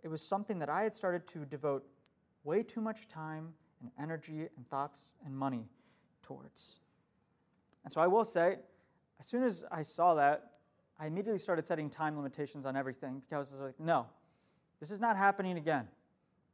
It 0.03 0.09
was 0.09 0.23
something 0.23 0.59
that 0.59 0.69
I 0.69 0.83
had 0.83 0.95
started 0.95 1.27
to 1.29 1.45
devote 1.45 1.85
way 2.45 2.63
too 2.63 2.81
much 2.81 3.09
time 3.09 3.55
and 3.81 3.91
energy 3.99 4.49
and 4.57 4.69
thoughts 4.69 5.15
and 5.25 5.37
money 5.37 5.67
towards. 6.23 6.81
And 7.85 7.93
so 7.93 8.01
I 8.01 8.07
will 8.07 8.25
say, 8.25 8.57
as 9.21 9.27
soon 9.27 9.43
as 9.43 9.65
I 9.71 9.83
saw 9.83 10.15
that, 10.15 10.53
I 10.99 11.07
immediately 11.07 11.39
started 11.39 11.67
setting 11.67 11.91
time 11.91 12.17
limitations 12.17 12.67
on 12.67 12.77
everything 12.77 13.21
because 13.21 13.53
I 13.53 13.55
was 13.55 13.61
like, 13.61 13.81
no, 13.81 14.07
this 14.81 14.91
is 14.91 15.01
not 15.01 15.17
happening 15.17 15.59
again. 15.59 15.89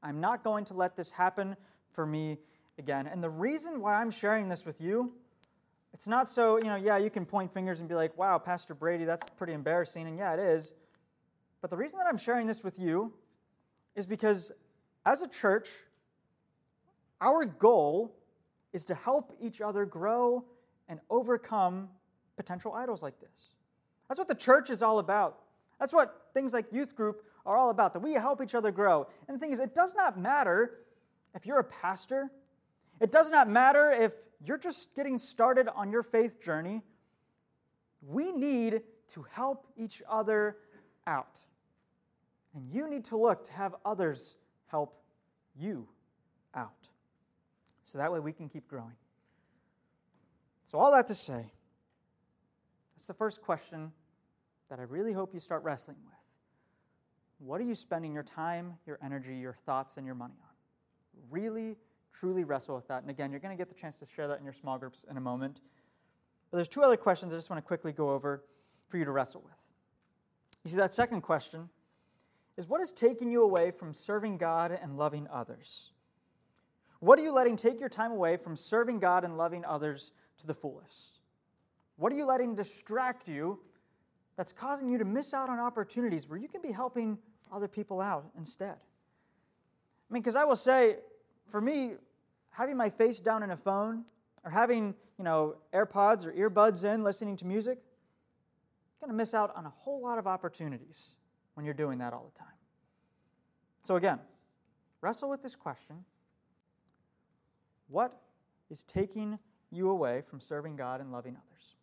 I'm 0.03 0.21
not 0.21 0.43
going 0.43 0.65
to 0.67 0.75
let 0.75 0.97
this 0.97 1.11
happen 1.11 1.57
for 1.93 2.07
me 2.07 2.39
again. 2.79 3.07
And 3.07 3.23
the 3.23 3.31
reason 3.31 3.81
why 3.81 4.01
I'm 4.01 4.11
sharing 4.11 4.49
this 4.49 4.65
with 4.65 4.81
you, 4.81 5.13
it's 5.93 6.07
not 6.07 6.29
so, 6.29 6.57
you 6.57 6.65
know, 6.65 6.77
yeah, 6.77 6.99
you 6.99 7.11
can 7.11 7.27
point 7.27 7.53
fingers 7.53 7.81
and 7.81 7.89
be 7.89 7.95
like, 7.95 8.17
wow, 8.17 8.39
Pastor 8.39 8.75
Brady, 8.75 9.05
that's 9.05 9.27
pretty 9.37 9.53
embarrassing. 9.53 10.07
And 10.07 10.17
yeah, 10.17 10.35
it 10.35 10.41
is. 10.41 10.75
But 11.61 11.71
the 11.71 11.77
reason 11.77 11.99
that 11.99 12.07
I'm 12.07 12.17
sharing 12.17 12.47
this 12.47 12.63
with 12.63 12.79
you 12.79 13.13
is 13.97 14.07
because 14.07 14.53
as 15.05 15.23
a 15.23 15.29
church, 15.29 15.69
our 17.21 17.45
goal 17.45 18.17
is 18.73 18.85
to 18.87 18.95
help 18.95 19.37
each 19.41 19.61
other 19.61 19.85
grow 19.85 20.45
and 20.89 21.01
overcome 21.11 21.89
potential 22.37 22.73
idols 22.73 23.03
like 23.03 23.19
this. 23.21 23.51
That's 24.09 24.19
what 24.19 24.29
the 24.29 24.35
church 24.35 24.71
is 24.71 24.83
all 24.83 24.99
about. 24.99 25.41
That's 25.79 25.93
what 25.93 26.29
things 26.35 26.53
like 26.53 26.73
youth 26.73 26.95
group 26.95 27.25
are 27.45 27.57
all 27.57 27.71
about, 27.71 27.93
that 27.95 28.01
we 28.01 28.13
help 28.15 28.43
each 28.43 28.55
other 28.55 28.71
grow. 28.71 29.07
And 29.27 29.35
the 29.35 29.39
thing 29.39 29.53
is, 29.53 29.59
it 29.59 29.75
does 29.75 29.95
not 29.95 30.19
matter 30.19 30.79
if 31.35 31.47
you're 31.47 31.59
a 31.59 31.65
pastor, 31.65 32.31
it 33.01 33.13
does 33.13 33.31
not 33.31 33.49
matter 33.49 33.91
if 33.91 34.13
you're 34.45 34.59
just 34.59 34.95
getting 34.95 35.19
started 35.19 35.69
on 35.69 35.93
your 35.93 36.03
faith 36.03 36.41
journey. 36.41 36.83
We 38.03 38.33
need 38.33 38.83
to 39.09 39.27
help 39.31 39.67
each 39.77 40.03
other 40.09 40.57
out. 41.07 41.41
And 42.55 42.69
you 42.73 42.89
need 42.89 43.05
to 43.07 43.17
look 43.17 43.45
to 43.45 43.53
have 43.53 43.75
others 43.85 44.37
help 44.67 45.03
you 45.57 45.89
out. 46.55 46.89
So 47.85 47.99
that 47.99 48.13
way 48.13 48.21
we 48.21 48.33
can 48.33 48.49
keep 48.49 48.67
growing. 48.69 48.97
So, 50.67 50.79
all 50.79 50.93
that 50.93 51.09
to 51.09 51.15
say, 51.17 51.51
That's 52.95 53.09
the 53.09 53.15
first 53.15 53.43
question 53.43 53.91
that 54.69 54.79
I 54.79 54.83
really 54.83 55.13
hope 55.13 55.35
you 55.35 55.41
start 55.41 55.65
wrestling 55.65 55.97
with. 56.05 56.15
What 57.41 57.61
are 57.61 57.65
you 57.65 57.75
spending 57.75 58.13
your 58.13 58.23
time, 58.23 58.75
your 58.87 58.99
energy, 59.03 59.35
your 59.35 59.57
thoughts, 59.67 59.97
and 59.97 60.07
your 60.07 60.15
money 60.15 60.37
on? 60.41 60.55
Really, 61.29 61.77
truly 62.13 62.45
wrestle 62.45 62.75
with 62.75 62.89
that. 62.89 63.03
And 63.03 63.11
again, 63.11 63.31
you're 63.31 63.41
going 63.41 63.57
to 63.57 63.61
get 63.61 63.69
the 63.69 63.81
chance 63.81 63.97
to 63.97 64.07
share 64.07 64.29
that 64.29 64.39
in 64.39 64.45
your 64.45 64.53
small 64.53 64.79
groups 64.79 65.05
in 65.11 65.17
a 65.17 65.21
moment. 65.21 65.61
But 66.51 66.59
there's 66.59 66.69
two 66.69 66.83
other 66.83 66.97
questions 66.97 67.33
I 67.33 67.37
just 67.37 67.51
want 67.51 67.63
to 67.63 67.67
quickly 67.67 67.93
go 67.93 68.11
over 68.11 68.45
for 68.89 68.99
you 68.99 69.05
to 69.05 69.13
wrestle 69.13 69.43
with. 69.45 69.53
You 70.65 70.71
see, 70.71 70.77
that 70.77 70.93
second 70.93 71.23
question 71.23 71.69
is 72.57 72.69
what 72.69 72.81
is 72.81 72.93
taking 72.93 73.31
you 73.31 73.43
away 73.43 73.71
from 73.71 73.95
serving 73.95 74.37
God 74.37 74.77
and 74.83 74.97
loving 74.97 75.27
others? 75.33 75.93
What 76.99 77.19
are 77.19 77.23
you 77.23 77.33
letting 77.33 77.57
take 77.57 77.81
your 77.81 77.89
time 77.89 78.13
away 78.13 78.37
from 78.37 78.57
serving 78.57 78.99
God 78.99 79.25
and 79.25 79.39
loving 79.39 79.65
others 79.65 80.13
to 80.39 80.47
the 80.47 80.53
fullest? 80.53 81.21
What 81.97 82.13
are 82.13 82.17
you 82.17 82.27
letting 82.27 82.55
distract 82.55 83.29
you 83.29 83.59
that's 84.37 84.53
causing 84.53 84.89
you 84.91 84.99
to 84.99 85.05
miss 85.05 85.33
out 85.33 85.49
on 85.49 85.59
opportunities 85.59 86.29
where 86.29 86.39
you 86.39 86.49
can 86.49 86.61
be 86.61 86.73
helping 86.73 87.19
other 87.51 87.69
people 87.69 88.01
out 88.01 88.27
instead? 88.37 88.77
I 90.11 90.13
mean, 90.13 90.23
because 90.23 90.37
I 90.37 90.45
will 90.45 90.57
say, 90.57 90.97
for 91.51 91.61
me, 91.61 91.93
having 92.51 92.77
my 92.77 92.91
face 92.91 93.21
down 93.21 93.43
in 93.43 93.51
a 93.51 93.57
phone 93.57 94.05
or 94.45 94.51
having, 94.51 94.95
you 95.19 95.25
know, 95.25 95.57
AirPods 95.73 96.27
or 96.27 96.33
earbuds 96.33 96.85
in 96.85 97.03
listening 97.03 97.37
to 97.37 97.47
music, 97.47 97.79
you're 97.79 99.07
going 99.07 99.17
to 99.17 99.17
miss 99.17 99.35
out 99.35 99.55
on 99.57 99.67
a 99.67 99.71
whole 99.71 100.03
lot 100.03 100.19
of 100.19 100.27
opportunities 100.27 101.15
when 101.55 101.65
you're 101.65 101.75
doing 101.75 101.99
that 101.99 102.13
all 102.13 102.31
the 102.33 102.39
time. 102.39 102.49
So, 103.83 103.97
again, 103.97 104.19
wrestle 105.01 105.31
with 105.31 105.43
this 105.43 105.57
question 105.57 106.05
What 107.89 108.21
is 108.71 108.83
taking 108.83 109.39
you 109.71 109.91
away 109.91 110.23
from 110.23 110.41
serving 110.41 110.77
God 110.77 111.01
and 111.01 111.13
loving 111.13 111.37
others? 111.37 111.77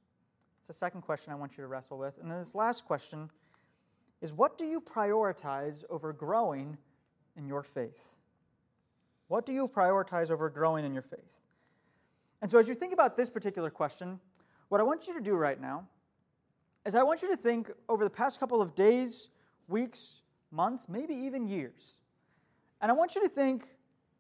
It's 0.60 0.68
the 0.68 0.74
second 0.74 1.02
question 1.02 1.32
I 1.32 1.36
want 1.36 1.58
you 1.58 1.64
to 1.64 1.68
wrestle 1.68 1.98
with. 1.98 2.18
And 2.22 2.30
then 2.30 2.40
this 2.40 2.56
last 2.56 2.86
question 2.86 3.30
is 4.22 4.34
What 4.34 4.58
do 4.58 4.66
you 4.66 4.82
prioritize 4.82 5.84
over 5.90 6.14
growing 6.14 6.78
in 7.36 7.48
your 7.48 7.64
faith? 7.64 8.16
What 9.28 9.46
do 9.46 9.54
you 9.54 9.68
prioritize 9.68 10.32
over 10.32 10.50
growing 10.50 10.86
in 10.86 10.94
your 10.94 11.02
faith? 11.02 11.20
And 12.42 12.50
so, 12.50 12.60
as 12.60 12.68
you 12.68 12.76
think 12.76 12.94
about 12.94 13.18
this 13.18 13.30
particular 13.30 13.70
question, 13.70 14.20
what 14.70 14.80
I 14.80 14.84
want 14.84 15.08
you 15.08 15.14
to 15.16 15.22
do 15.22 15.36
right 15.36 15.60
now 15.60 15.88
is 16.86 16.96
I 16.96 17.04
want 17.04 17.22
you 17.22 17.30
to 17.30 17.36
think 17.36 17.72
over 17.90 18.04
the 18.04 18.10
past 18.10 18.40
couple 18.40 18.62
of 18.62 18.76
days, 18.76 19.30
weeks, 19.68 20.22
months, 20.52 20.88
maybe 20.88 21.14
even 21.14 21.48
years. 21.48 22.00
And 22.82 22.92
I 22.92 22.94
want 22.94 23.16
you 23.16 23.22
to 23.22 23.28
think 23.28 23.68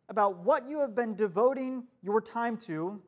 about 0.09 0.37
what 0.39 0.69
you 0.69 0.79
have 0.79 0.95
been 0.95 1.15
devoting 1.15 1.83
your 2.01 2.21
time 2.21 2.57
to 2.57 3.01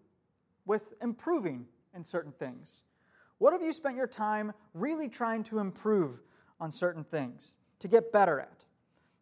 with 0.66 0.94
improving 1.02 1.66
in 1.96 2.04
certain 2.04 2.32
things. 2.32 2.82
What 3.40 3.54
have 3.54 3.62
you 3.62 3.74
spent 3.74 3.96
your 3.96 4.08
time 4.08 4.54
really 4.74 5.10
trying 5.10 5.44
to 5.46 5.60
improve 5.60 6.22
on 6.60 6.70
certain 6.70 7.04
things, 7.04 7.56
to 7.80 7.88
get 7.88 8.12
better 8.12 8.40
at? 8.40 8.64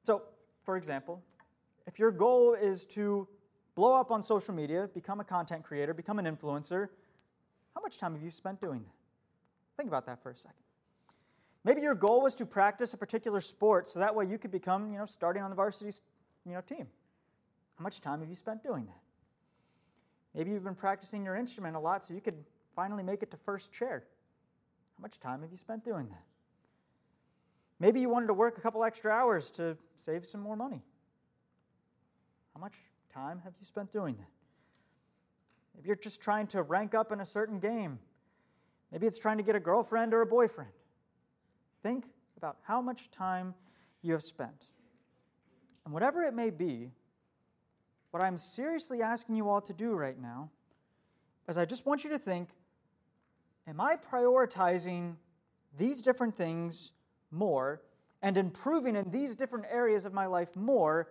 So, 0.04 0.24
for 0.64 0.76
example, 0.76 1.22
if 1.98 2.00
your 2.00 2.12
goal 2.12 2.54
is 2.54 2.86
to 2.86 3.28
blow 3.74 3.96
up 3.96 4.12
on 4.12 4.22
social 4.22 4.54
media, 4.54 4.88
become 4.94 5.20
a 5.20 5.24
content 5.24 5.64
creator, 5.64 5.96
become 5.96 6.20
an 6.20 6.26
influencer, 6.26 6.90
how 7.74 7.82
much 7.82 7.98
time 7.98 8.14
have 8.14 8.22
you 8.22 8.30
spent 8.30 8.62
doing 8.62 8.84
that? 8.84 8.94
Think 9.78 9.90
about 9.90 10.06
that 10.06 10.22
for 10.22 10.30
a 10.30 10.38
second. 10.38 10.62
Maybe 11.64 11.82
your 11.82 11.96
goal 11.96 12.22
was 12.22 12.36
to 12.36 12.46
practice 12.46 12.94
a 12.94 12.98
particular 12.98 13.40
sport 13.40 13.88
so 13.88 13.98
that 13.98 14.14
way 14.14 14.28
you 14.28 14.38
could 14.38 14.52
become, 14.52 14.92
you 14.92 15.00
know, 15.00 15.08
starting 15.08 15.42
on 15.42 15.50
the 15.50 15.56
varsity 15.56 15.92
you 16.46 16.54
know, 16.54 16.62
team. 16.62 16.86
How 17.80 17.84
much 17.84 18.00
time 18.00 18.20
have 18.20 18.30
you 18.30 18.36
spent 18.36 18.62
doing 18.62 18.86
that? 18.86 19.02
Maybe 20.36 20.52
you've 20.52 20.66
been 20.66 20.76
practicing 20.76 21.26
your 21.26 21.36
instrument 21.36 21.76
a 21.76 21.80
lot 21.80 22.04
so 22.04 22.14
you 22.14 22.22
could 22.22 22.46
finally 22.76 23.02
make 23.02 23.24
it 23.24 23.32
to 23.32 23.38
first 23.38 23.74
chair. 23.74 24.04
How 25.00 25.02
much 25.02 25.20
time 25.20 25.42
have 25.42 25.50
you 25.50 25.58
spent 25.58 25.84
doing 25.84 26.10
that? 26.10 26.24
Maybe 27.80 28.00
you 28.00 28.10
wanted 28.10 28.28
to 28.28 28.36
work 28.36 28.60
a 28.60 28.62
couple 28.62 28.84
extra 28.84 29.12
hours 29.12 29.50
to 29.52 29.76
save 29.98 30.28
some 30.28 30.42
more 30.42 30.56
money. 30.56 30.84
How 32.58 32.62
much 32.62 32.74
time 33.14 33.40
have 33.44 33.54
you 33.60 33.68
spent 33.68 33.92
doing 33.92 34.16
that? 34.16 34.32
Maybe 35.76 35.86
you're 35.86 35.96
just 35.96 36.22
trying 36.22 36.48
to 36.48 36.64
rank 36.64 36.96
up 36.96 37.12
in 37.12 37.20
a 37.22 37.26
certain 37.26 37.60
game. 37.60 38.00
Maybe 38.92 39.06
it's 39.06 39.20
trying 39.20 39.38
to 39.38 39.44
get 39.44 39.56
a 39.56 39.60
girlfriend 39.60 40.12
or 40.12 40.22
a 40.22 40.26
boyfriend. 40.26 40.72
Think 41.84 42.06
about 42.36 42.58
how 42.64 42.82
much 42.82 43.12
time 43.12 43.54
you 44.02 44.14
have 44.14 44.24
spent. 44.24 44.70
And 45.86 45.94
whatever 45.94 46.24
it 46.24 46.34
may 46.34 46.50
be, 46.50 46.90
what 48.10 48.24
I'm 48.24 48.40
seriously 48.40 49.04
asking 49.04 49.36
you 49.36 49.48
all 49.50 49.62
to 49.62 49.74
do 49.74 49.92
right 49.92 50.20
now 50.20 50.50
is 51.48 51.60
I 51.60 51.66
just 51.66 51.86
want 51.86 52.04
you 52.04 52.10
to 52.10 52.18
think 52.18 52.50
Am 53.68 53.80
I 53.80 53.98
prioritizing 53.98 55.14
these 55.78 56.02
different 56.02 56.36
things 56.36 56.92
more 57.30 57.84
and 58.24 58.36
improving 58.36 58.96
in 58.96 59.12
these 59.12 59.36
different 59.36 59.66
areas 59.70 60.06
of 60.06 60.14
my 60.14 60.26
life 60.26 60.56
more 60.56 61.10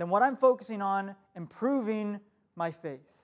than 0.00 0.08
what 0.08 0.22
I'm 0.22 0.34
focusing 0.34 0.80
on 0.80 1.14
improving 1.36 2.20
my 2.56 2.70
faith? 2.70 3.22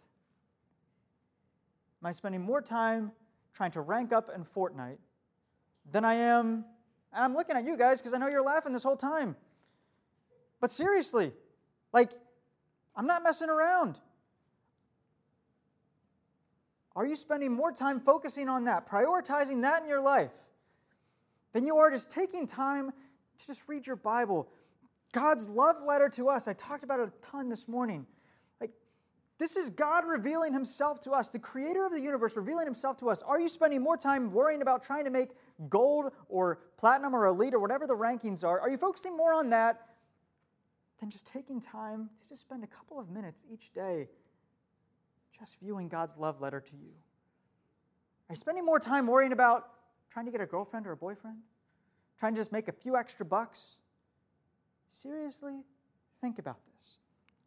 Am 2.03 2.07
I 2.07 2.13
spending 2.13 2.43
more 2.43 2.61
time 2.61 3.13
trying 3.55 3.71
to 3.71 3.81
rank 3.81 4.13
up 4.13 4.31
in 4.35 4.45
Fortnite 4.45 4.99
than 5.91 6.05
I 6.05 6.17
am. 6.17 6.67
And 7.15 7.25
I'm 7.25 7.33
looking 7.33 7.57
at 7.57 7.65
you 7.65 7.79
guys 7.79 8.03
because 8.03 8.13
I 8.13 8.19
know 8.19 8.29
you're 8.29 8.45
laughing 8.45 8.75
this 8.75 8.83
whole 8.83 8.99
time. 8.99 9.37
But 10.61 10.71
seriously, 10.71 11.33
like, 11.95 12.11
I'm 12.95 13.07
not 13.07 13.23
messing 13.23 13.49
around. 13.49 13.99
Are 16.95 17.07
you 17.07 17.17
spending 17.17 17.53
more 17.53 17.73
time 17.73 18.01
focusing 18.01 18.51
on 18.51 18.65
that, 18.65 18.87
prioritizing 18.87 19.63
that 19.63 19.83
in 19.83 19.89
your 19.89 20.03
life, 20.03 20.33
than 21.55 21.67
you 21.67 21.79
are 21.79 21.91
just 21.91 22.11
taking 22.11 22.47
time 22.47 22.93
to 23.39 23.47
just 23.47 23.67
read 23.67 23.87
your 23.87 23.97
Bible? 23.97 24.51
God's 25.17 25.49
love 25.49 25.77
letter 25.83 26.11
to 26.11 26.29
us. 26.29 26.47
I 26.47 26.53
talked 26.53 26.85
about 26.85 27.01
it 27.01 27.09
a 27.09 27.27
ton 27.27 27.49
this 27.49 27.67
morning. 27.67 28.05
Like, 28.61 28.71
this 29.39 29.57
is 29.57 29.71
God 29.71 30.05
revealing 30.07 30.53
himself 30.53 31.01
to 31.05 31.13
us, 31.13 31.31
the 31.31 31.39
creator 31.39 31.87
of 31.87 31.93
the 31.93 32.01
universe 32.03 32.37
revealing 32.37 32.67
himself 32.67 32.99
to 32.99 33.09
us. 33.09 33.23
Are 33.23 33.41
you 33.41 33.49
spending 33.49 33.81
more 33.81 33.97
time 33.97 34.31
worrying 34.31 34.61
about 34.61 34.83
trying 34.83 35.05
to 35.07 35.11
make 35.11 35.31
gold 35.71 36.13
or 36.29 36.59
platinum 36.77 37.17
or 37.17 37.25
elite 37.25 37.55
or 37.55 37.61
whatever 37.61 37.87
the 37.87 37.97
rankings 37.97 38.45
are? 38.45 38.61
Are 38.61 38.69
you 38.69 38.77
focusing 38.77 39.17
more 39.17 39.33
on 39.33 39.49
that 39.49 39.87
than 41.01 41.09
just 41.09 41.27
taking 41.27 41.63
time 41.63 42.11
to 42.19 42.29
just 42.29 42.43
spend 42.43 42.63
a 42.63 42.67
couple 42.67 43.01
of 43.01 43.09
minutes 43.09 43.43
each 43.51 43.73
day 43.73 44.09
just 45.39 45.59
viewing 45.61 45.89
God's 45.89 46.19
love 46.19 46.43
letter 46.43 46.61
to 46.61 46.73
you? 46.77 46.93
Are 48.29 48.33
you 48.33 48.37
spending 48.37 48.67
more 48.67 48.79
time 48.79 49.07
worrying 49.07 49.33
about 49.33 49.71
trying 50.11 50.27
to 50.27 50.31
get 50.31 50.43
a 50.43 50.47
girlfriend 50.47 50.87
or 50.87 50.93
a 50.93 50.97
boyfriend? 50.97 51.39
Trying 52.19 52.35
to 52.35 52.41
just 52.41 52.53
make 52.53 52.69
a 52.69 52.73
few 52.73 52.97
extra 52.97 53.25
bucks? 53.25 53.76
Seriously, 54.89 55.61
think 56.21 56.39
about 56.39 56.59
this. 56.73 56.99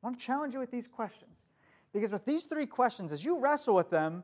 I 0.01 0.07
want 0.07 0.19
to 0.19 0.25
challenge 0.25 0.53
you 0.53 0.59
with 0.59 0.71
these 0.71 0.87
questions. 0.87 1.43
Because 1.93 2.11
with 2.11 2.25
these 2.25 2.45
three 2.45 2.65
questions, 2.65 3.11
as 3.11 3.25
you 3.25 3.39
wrestle 3.39 3.75
with 3.75 3.89
them, 3.89 4.23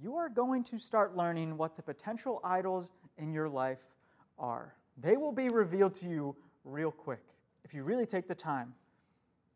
you 0.00 0.16
are 0.16 0.28
going 0.28 0.62
to 0.64 0.78
start 0.78 1.16
learning 1.16 1.56
what 1.56 1.76
the 1.76 1.82
potential 1.82 2.40
idols 2.44 2.90
in 3.16 3.32
your 3.32 3.48
life 3.48 3.80
are. 4.38 4.74
They 4.96 5.16
will 5.16 5.32
be 5.32 5.48
revealed 5.48 5.94
to 5.96 6.08
you 6.08 6.36
real 6.64 6.92
quick 6.92 7.22
if 7.64 7.74
you 7.74 7.82
really 7.82 8.06
take 8.06 8.28
the 8.28 8.34
time. 8.34 8.74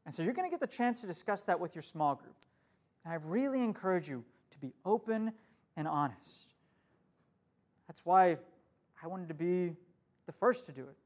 And 0.05 0.15
so 0.15 0.23
you're 0.23 0.33
going 0.33 0.49
to 0.49 0.51
get 0.51 0.61
the 0.61 0.75
chance 0.75 1.01
to 1.03 1.07
discuss 1.07 1.45
that 1.45 1.61
with 1.61 1.77
your 1.77 1.83
small 1.83 2.17
group. 2.17 2.35
And 3.05 3.13
I 3.13 3.17
really 3.25 3.61
encourage 3.61 4.09
you 4.09 4.25
to 4.51 4.59
be 4.59 4.73
open 4.85 5.33
and 5.77 5.87
honest. 5.87 6.55
That's 7.87 8.05
why 8.05 8.37
I 9.03 9.07
wanted 9.07 9.29
to 9.29 9.35
be 9.35 9.77
the 10.27 10.33
first 10.33 10.67
to 10.67 10.73
do 10.73 10.83
it. 10.83 10.97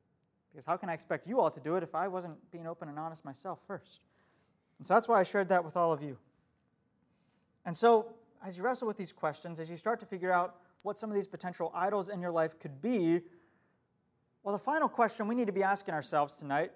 Because 0.56 0.64
how 0.64 0.78
can 0.78 0.88
I 0.88 0.94
expect 0.94 1.26
you 1.26 1.38
all 1.38 1.50
to 1.50 1.60
do 1.60 1.76
it 1.76 1.82
if 1.82 1.94
I 1.94 2.08
wasn't 2.08 2.34
being 2.50 2.66
open 2.66 2.88
and 2.88 2.98
honest 2.98 3.26
myself 3.26 3.58
first? 3.66 4.00
And 4.78 4.86
so 4.86 4.94
that's 4.94 5.06
why 5.06 5.20
I 5.20 5.22
shared 5.22 5.50
that 5.50 5.62
with 5.62 5.76
all 5.76 5.92
of 5.92 6.00
you. 6.00 6.16
And 7.66 7.76
so, 7.76 8.06
as 8.42 8.56
you 8.56 8.64
wrestle 8.64 8.88
with 8.88 8.96
these 8.96 9.12
questions, 9.12 9.60
as 9.60 9.68
you 9.68 9.76
start 9.76 10.00
to 10.00 10.06
figure 10.06 10.32
out 10.32 10.54
what 10.80 10.96
some 10.96 11.10
of 11.10 11.14
these 11.14 11.26
potential 11.26 11.70
idols 11.74 12.08
in 12.08 12.22
your 12.22 12.30
life 12.30 12.58
could 12.58 12.80
be, 12.80 13.20
well, 14.44 14.54
the 14.54 14.58
final 14.58 14.88
question 14.88 15.28
we 15.28 15.34
need 15.34 15.48
to 15.48 15.52
be 15.52 15.62
asking 15.62 15.92
ourselves 15.92 16.36
tonight 16.38 16.72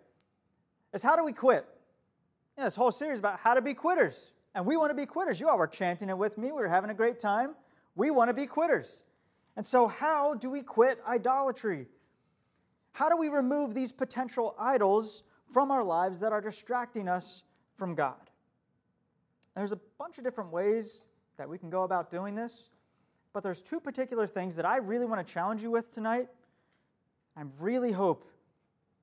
is 0.92 1.02
how 1.02 1.16
do 1.16 1.24
we 1.24 1.32
quit? 1.32 1.64
This 2.58 2.76
whole 2.76 2.92
series 2.92 3.18
about 3.18 3.40
how 3.40 3.54
to 3.54 3.62
be 3.62 3.72
quitters. 3.72 4.32
And 4.54 4.66
we 4.66 4.76
want 4.76 4.90
to 4.90 4.94
be 4.94 5.06
quitters. 5.06 5.40
You 5.40 5.48
all 5.48 5.56
were 5.56 5.66
chanting 5.66 6.10
it 6.10 6.18
with 6.18 6.36
me. 6.36 6.48
We 6.48 6.60
were 6.60 6.68
having 6.68 6.90
a 6.90 6.94
great 6.94 7.18
time. 7.18 7.54
We 7.94 8.10
want 8.10 8.28
to 8.28 8.34
be 8.34 8.46
quitters. 8.46 9.04
And 9.56 9.64
so, 9.64 9.86
how 9.86 10.34
do 10.34 10.50
we 10.50 10.60
quit 10.60 11.00
idolatry? 11.08 11.86
How 12.92 13.08
do 13.08 13.16
we 13.16 13.28
remove 13.28 13.74
these 13.74 13.92
potential 13.92 14.54
idols 14.58 15.22
from 15.50 15.70
our 15.70 15.82
lives 15.82 16.20
that 16.20 16.32
are 16.32 16.40
distracting 16.40 17.08
us 17.08 17.44
from 17.76 17.94
God. 17.94 18.30
There's 19.56 19.72
a 19.72 19.80
bunch 19.98 20.18
of 20.18 20.24
different 20.24 20.52
ways 20.52 21.04
that 21.36 21.48
we 21.48 21.58
can 21.58 21.70
go 21.70 21.82
about 21.82 22.10
doing 22.10 22.34
this, 22.34 22.70
but 23.32 23.42
there's 23.42 23.62
two 23.62 23.80
particular 23.80 24.26
things 24.26 24.56
that 24.56 24.64
I 24.64 24.76
really 24.76 25.06
want 25.06 25.26
to 25.26 25.32
challenge 25.32 25.62
you 25.62 25.70
with 25.70 25.92
tonight. 25.92 26.28
I 27.36 27.42
really 27.58 27.92
hope 27.92 28.30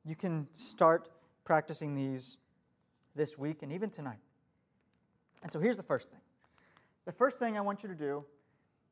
you 0.06 0.16
can 0.16 0.48
start 0.54 1.10
practicing 1.44 1.96
these 1.96 2.38
this 3.16 3.38
week 3.38 3.64
and 3.64 3.72
even 3.72 3.90
tonight. 3.90 4.20
And 5.44 5.52
so 5.52 5.60
here's 5.60 5.78
the 5.78 5.84
first 5.84 6.12
thing. 6.12 6.22
The 7.06 7.12
first 7.12 7.40
thing 7.40 7.58
I 7.58 7.62
want 7.62 7.84
you 7.84 7.90
to 7.90 7.96
do 7.96 8.24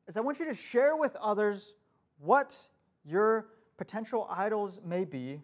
is 0.06 0.16
I 0.16 0.20
want 0.20 0.38
you 0.38 0.46
to 0.46 0.54
share 0.54 0.96
with 0.96 1.16
others 1.16 1.74
what 2.18 2.58
your 3.04 3.46
potential 3.76 4.26
idols 4.30 4.80
may 4.84 5.04
be, 5.04 5.40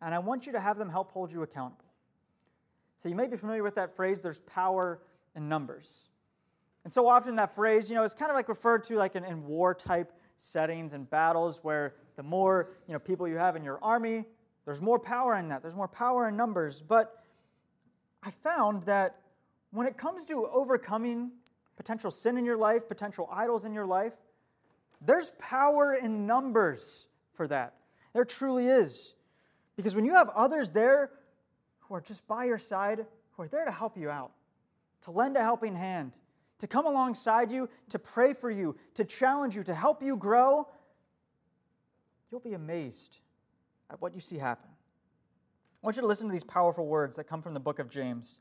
and 0.00 0.14
I 0.14 0.18
want 0.18 0.46
you 0.46 0.52
to 0.52 0.60
have 0.60 0.78
them 0.78 0.88
help 0.88 1.10
hold 1.10 1.32
you 1.32 1.42
accountable. 1.42 1.84
So 2.98 3.08
you 3.08 3.14
may 3.14 3.26
be 3.26 3.36
familiar 3.36 3.62
with 3.62 3.76
that 3.76 3.94
phrase, 3.94 4.20
there's 4.20 4.40
power 4.40 5.00
in 5.36 5.48
numbers. 5.48 6.08
And 6.84 6.92
so 6.92 7.06
often 7.06 7.36
that 7.36 7.54
phrase, 7.54 7.88
you 7.88 7.96
know, 7.96 8.02
is 8.02 8.14
kind 8.14 8.30
of 8.30 8.36
like 8.36 8.48
referred 8.48 8.84
to 8.84 8.96
like 8.96 9.14
in, 9.14 9.24
in 9.24 9.44
war 9.44 9.74
type 9.74 10.12
settings 10.36 10.92
and 10.92 11.08
battles 11.08 11.60
where 11.62 11.94
the 12.16 12.22
more, 12.22 12.70
you 12.86 12.92
know, 12.92 12.98
people 12.98 13.28
you 13.28 13.36
have 13.36 13.56
in 13.56 13.64
your 13.64 13.78
army, 13.82 14.24
there's 14.64 14.80
more 14.80 14.98
power 14.98 15.34
in 15.34 15.48
that. 15.48 15.62
There's 15.62 15.74
more 15.74 15.88
power 15.88 16.28
in 16.28 16.36
numbers. 16.36 16.80
But 16.80 17.22
I 18.22 18.30
found 18.30 18.84
that 18.84 19.20
when 19.70 19.86
it 19.86 19.96
comes 19.96 20.24
to 20.26 20.46
overcoming 20.46 21.32
potential 21.76 22.10
sin 22.10 22.38
in 22.38 22.44
your 22.44 22.56
life, 22.56 22.88
potential 22.88 23.28
idols 23.32 23.64
in 23.64 23.72
your 23.72 23.86
life, 23.86 24.14
there's 25.00 25.32
power 25.38 25.94
in 25.94 26.26
numbers 26.26 27.07
for 27.38 27.48
that. 27.48 27.72
There 28.12 28.26
truly 28.26 28.66
is. 28.66 29.14
Because 29.76 29.94
when 29.94 30.04
you 30.04 30.12
have 30.12 30.28
others 30.30 30.72
there 30.72 31.12
who 31.78 31.94
are 31.94 32.00
just 32.02 32.26
by 32.26 32.44
your 32.44 32.58
side, 32.58 33.06
who 33.30 33.42
are 33.44 33.48
there 33.48 33.64
to 33.64 33.70
help 33.70 33.96
you 33.96 34.10
out, 34.10 34.32
to 35.02 35.12
lend 35.12 35.36
a 35.36 35.40
helping 35.40 35.74
hand, 35.74 36.12
to 36.58 36.66
come 36.66 36.84
alongside 36.84 37.50
you, 37.50 37.68
to 37.88 37.98
pray 37.98 38.34
for 38.34 38.50
you, 38.50 38.76
to 38.94 39.04
challenge 39.04 39.56
you, 39.56 39.62
to 39.62 39.72
help 39.72 40.02
you 40.02 40.16
grow, 40.16 40.68
you'll 42.30 42.40
be 42.40 42.54
amazed 42.54 43.18
at 43.88 44.02
what 44.02 44.14
you 44.14 44.20
see 44.20 44.36
happen. 44.36 44.68
I 45.82 45.86
want 45.86 45.96
you 45.96 46.02
to 46.02 46.08
listen 46.08 46.26
to 46.26 46.32
these 46.32 46.44
powerful 46.44 46.86
words 46.86 47.16
that 47.16 47.24
come 47.24 47.40
from 47.40 47.54
the 47.54 47.60
book 47.60 47.78
of 47.78 47.88
James. 47.88 48.40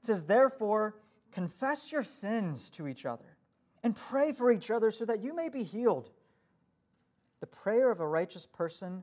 It 0.00 0.06
says, 0.06 0.24
Therefore, 0.24 0.96
confess 1.30 1.92
your 1.92 2.02
sins 2.02 2.70
to 2.70 2.88
each 2.88 3.04
other 3.04 3.36
and 3.82 3.94
pray 3.94 4.32
for 4.32 4.50
each 4.50 4.70
other 4.70 4.90
so 4.90 5.04
that 5.04 5.22
you 5.22 5.34
may 5.36 5.50
be 5.50 5.62
healed. 5.62 6.10
The 7.40 7.46
prayer 7.46 7.90
of 7.90 8.00
a 8.00 8.06
righteous 8.06 8.46
person 8.46 9.02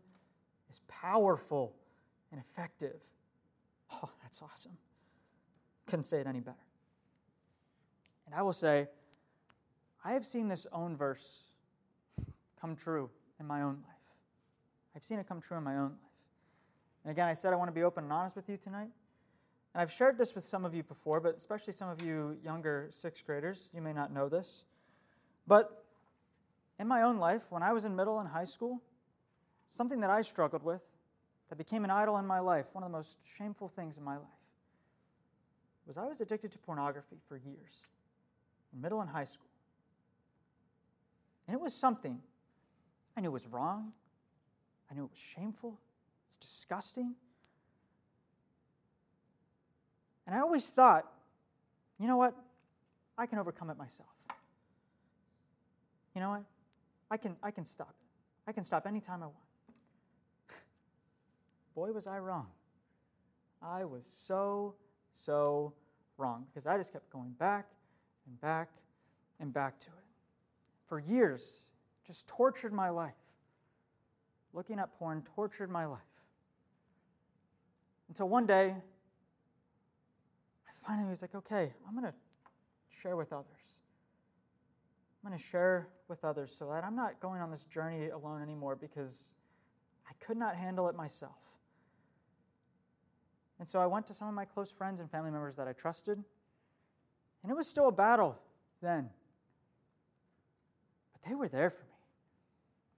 is 0.69 0.79
powerful 0.87 1.73
and 2.31 2.39
effective. 2.39 2.99
Oh, 3.91 4.09
that's 4.21 4.41
awesome. 4.41 4.77
Couldn't 5.87 6.03
say 6.03 6.19
it 6.19 6.27
any 6.27 6.39
better. 6.39 6.57
And 8.25 8.35
I 8.35 8.41
will 8.41 8.53
say, 8.53 8.87
I 10.03 10.13
have 10.13 10.25
seen 10.25 10.47
this 10.47 10.67
own 10.71 10.95
verse 10.95 11.43
come 12.59 12.75
true 12.75 13.09
in 13.39 13.47
my 13.47 13.61
own 13.61 13.75
life. 13.87 13.95
I've 14.95 15.03
seen 15.03 15.19
it 15.19 15.27
come 15.27 15.41
true 15.41 15.57
in 15.57 15.63
my 15.63 15.77
own 15.77 15.91
life. 15.91 16.11
And 17.03 17.11
again, 17.11 17.27
I 17.27 17.33
said 17.33 17.53
I 17.53 17.55
want 17.55 17.69
to 17.69 17.73
be 17.73 17.83
open 17.83 18.03
and 18.03 18.13
honest 18.13 18.35
with 18.35 18.49
you 18.49 18.57
tonight. 18.57 18.89
And 19.73 19.81
I've 19.81 19.91
shared 19.91 20.17
this 20.17 20.35
with 20.35 20.43
some 20.43 20.65
of 20.65 20.73
you 20.73 20.83
before, 20.83 21.19
but 21.19 21.37
especially 21.37 21.73
some 21.73 21.89
of 21.89 22.01
you 22.01 22.37
younger 22.43 22.89
sixth 22.91 23.25
graders. 23.25 23.69
You 23.73 23.81
may 23.81 23.93
not 23.93 24.11
know 24.11 24.27
this. 24.27 24.65
But 25.45 25.85
in 26.79 26.87
my 26.87 27.01
own 27.01 27.17
life, 27.17 27.43
when 27.49 27.63
I 27.63 27.73
was 27.73 27.85
in 27.85 27.95
middle 27.95 28.19
and 28.19 28.29
high 28.29 28.45
school, 28.45 28.81
something 29.67 29.99
that 30.01 30.09
I 30.09 30.21
struggled 30.21 30.63
with 30.63 30.81
that 31.49 31.57
became 31.57 31.83
an 31.83 31.91
idol 31.91 32.17
in 32.17 32.27
my 32.27 32.39
life, 32.39 32.65
one 32.73 32.83
of 32.83 32.91
the 32.91 32.97
most 32.97 33.17
shameful 33.37 33.69
things 33.69 33.97
in 33.97 34.03
my 34.03 34.17
life, 34.17 34.27
was 35.85 35.97
I 35.97 36.05
was 36.05 36.21
addicted 36.21 36.51
to 36.51 36.57
pornography 36.57 37.17
for 37.27 37.37
years, 37.37 37.83
in 38.73 38.81
middle 38.81 39.01
and 39.01 39.09
high 39.09 39.25
school. 39.25 39.47
And 41.47 41.55
it 41.55 41.61
was 41.61 41.73
something 41.73 42.21
I 43.15 43.21
knew 43.21 43.31
was 43.31 43.47
wrong, 43.47 43.93
I 44.91 44.93
knew 44.93 45.05
it 45.05 45.11
was 45.11 45.19
shameful, 45.19 45.79
it's 46.27 46.37
disgusting. 46.37 47.15
And 50.25 50.35
I 50.35 50.39
always 50.39 50.69
thought, 50.69 51.05
you 51.97 52.07
know 52.07 52.17
what? 52.17 52.35
I 53.17 53.25
can 53.25 53.39
overcome 53.39 53.69
it 53.69 53.77
myself. 53.77 54.09
You 56.13 56.21
know 56.21 56.29
what? 56.31 56.43
I 57.09 57.17
can, 57.17 57.35
I 57.41 57.51
can 57.51 57.65
stop. 57.65 57.95
I 58.47 58.51
can 58.51 58.63
stop 58.63 58.85
anytime 58.85 59.23
I 59.23 59.27
want. 59.27 59.37
Boy, 61.75 61.91
was 61.91 62.07
I 62.07 62.19
wrong. 62.19 62.47
I 63.61 63.85
was 63.85 64.03
so, 64.05 64.75
so 65.13 65.73
wrong 66.17 66.45
because 66.47 66.67
I 66.67 66.77
just 66.77 66.93
kept 66.93 67.09
going 67.09 67.31
back 67.31 67.67
and 68.25 68.39
back 68.41 68.69
and 69.39 69.53
back 69.53 69.79
to 69.79 69.87
it. 69.87 70.05
For 70.87 70.99
years, 70.99 71.63
just 72.05 72.27
tortured 72.27 72.73
my 72.73 72.89
life. 72.89 73.13
Looking 74.53 74.79
at 74.79 74.97
porn 74.97 75.23
tortured 75.35 75.69
my 75.69 75.85
life. 75.85 75.99
Until 78.09 78.29
one 78.29 78.45
day, 78.45 78.73
I 80.67 80.87
finally 80.87 81.09
was 81.09 81.21
like, 81.21 81.35
okay, 81.35 81.73
I'm 81.87 81.93
going 81.93 82.05
to 82.05 82.13
share 82.89 83.17
with 83.17 83.33
others. 83.33 83.45
I'm 85.27 85.31
going 85.31 85.41
to 85.41 85.45
share 85.45 85.89
with 86.07 86.23
others 86.23 86.55
so 86.57 86.69
that 86.69 86.85
I'm 86.85 86.95
not 86.95 87.19
going 87.19 87.41
on 87.41 87.51
this 87.51 87.65
journey 87.65 88.07
alone 88.07 88.41
anymore 88.41 88.77
because 88.77 89.33
I 90.09 90.13
could 90.23 90.37
not 90.37 90.55
handle 90.55 90.87
it 90.87 90.95
myself. 90.95 91.35
And 93.59 93.67
so 93.67 93.79
I 93.79 93.87
went 93.87 94.07
to 94.07 94.13
some 94.13 94.29
of 94.29 94.33
my 94.33 94.45
close 94.45 94.71
friends 94.71 95.01
and 95.01 95.11
family 95.11 95.29
members 95.29 95.57
that 95.57 95.67
I 95.67 95.73
trusted, 95.73 96.17
and 97.43 97.51
it 97.51 97.55
was 97.55 97.67
still 97.67 97.89
a 97.89 97.91
battle 97.91 98.39
then. 98.81 99.09
But 101.11 101.27
they 101.27 101.35
were 101.35 101.49
there 101.49 101.71
for 101.71 101.83
me. 101.83 101.91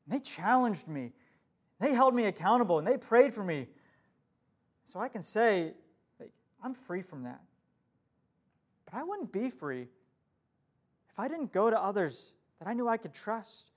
And 0.06 0.14
they 0.14 0.24
challenged 0.24 0.88
me. 0.88 1.14
They 1.80 1.96
held 1.96 2.14
me 2.14 2.26
accountable 2.26 2.78
and 2.78 2.88
they 2.88 2.98
prayed 2.98 3.34
for 3.34 3.44
me. 3.44 3.66
So 4.84 5.00
I 5.00 5.08
can 5.08 5.24
say, 5.24 5.74
like, 6.20 6.32
I'm 6.64 6.76
free 6.76 7.02
from 7.02 7.24
that. 7.24 7.42
But 8.86 9.00
I 9.00 9.04
wouldn't 9.04 9.32
be 9.32 9.50
free 9.50 9.88
if 11.20 11.26
I 11.26 11.28
didn't 11.28 11.52
go 11.52 11.70
to 11.70 11.78
others 11.78 12.32
that 12.60 12.68
I 12.70 12.74
knew 12.74 12.88
I 12.88 12.96
could 12.96 13.14
trust, 13.14 13.72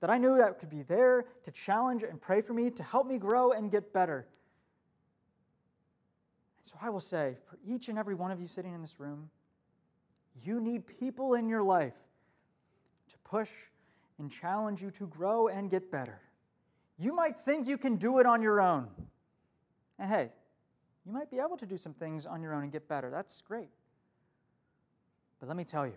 that 0.00 0.10
I 0.10 0.18
knew 0.18 0.36
that 0.38 0.58
could 0.58 0.70
be 0.70 0.82
there 0.82 1.24
to 1.44 1.52
challenge 1.52 2.02
and 2.02 2.20
pray 2.20 2.40
for 2.40 2.52
me, 2.52 2.68
to 2.70 2.82
help 2.82 3.06
me 3.06 3.16
grow 3.16 3.52
and 3.52 3.70
get 3.70 3.92
better. 3.92 4.26
And 6.58 6.66
so 6.66 6.74
I 6.82 6.90
will 6.90 7.00
say, 7.00 7.36
for 7.48 7.58
each 7.64 7.88
and 7.88 7.96
every 7.96 8.16
one 8.16 8.32
of 8.32 8.40
you 8.40 8.48
sitting 8.48 8.74
in 8.74 8.80
this 8.80 8.98
room, 8.98 9.30
you 10.42 10.60
need 10.60 10.84
people 10.84 11.34
in 11.34 11.48
your 11.48 11.62
life 11.62 11.94
to 13.10 13.16
push 13.18 13.50
and 14.18 14.28
challenge 14.28 14.82
you 14.82 14.90
to 14.92 15.06
grow 15.06 15.46
and 15.46 15.70
get 15.70 15.92
better. 15.92 16.20
You 16.98 17.14
might 17.14 17.38
think 17.38 17.68
you 17.68 17.78
can 17.78 17.96
do 17.96 18.18
it 18.18 18.26
on 18.26 18.42
your 18.42 18.60
own. 18.60 18.88
And 20.00 20.10
hey, 20.10 20.32
you 21.06 21.12
might 21.12 21.30
be 21.30 21.38
able 21.38 21.56
to 21.56 21.66
do 21.66 21.76
some 21.76 21.94
things 21.94 22.26
on 22.26 22.42
your 22.42 22.52
own 22.52 22.64
and 22.64 22.72
get 22.72 22.88
better. 22.88 23.10
That's 23.10 23.42
great. 23.42 23.70
But 25.38 25.46
let 25.46 25.56
me 25.56 25.64
tell 25.64 25.86
you, 25.86 25.94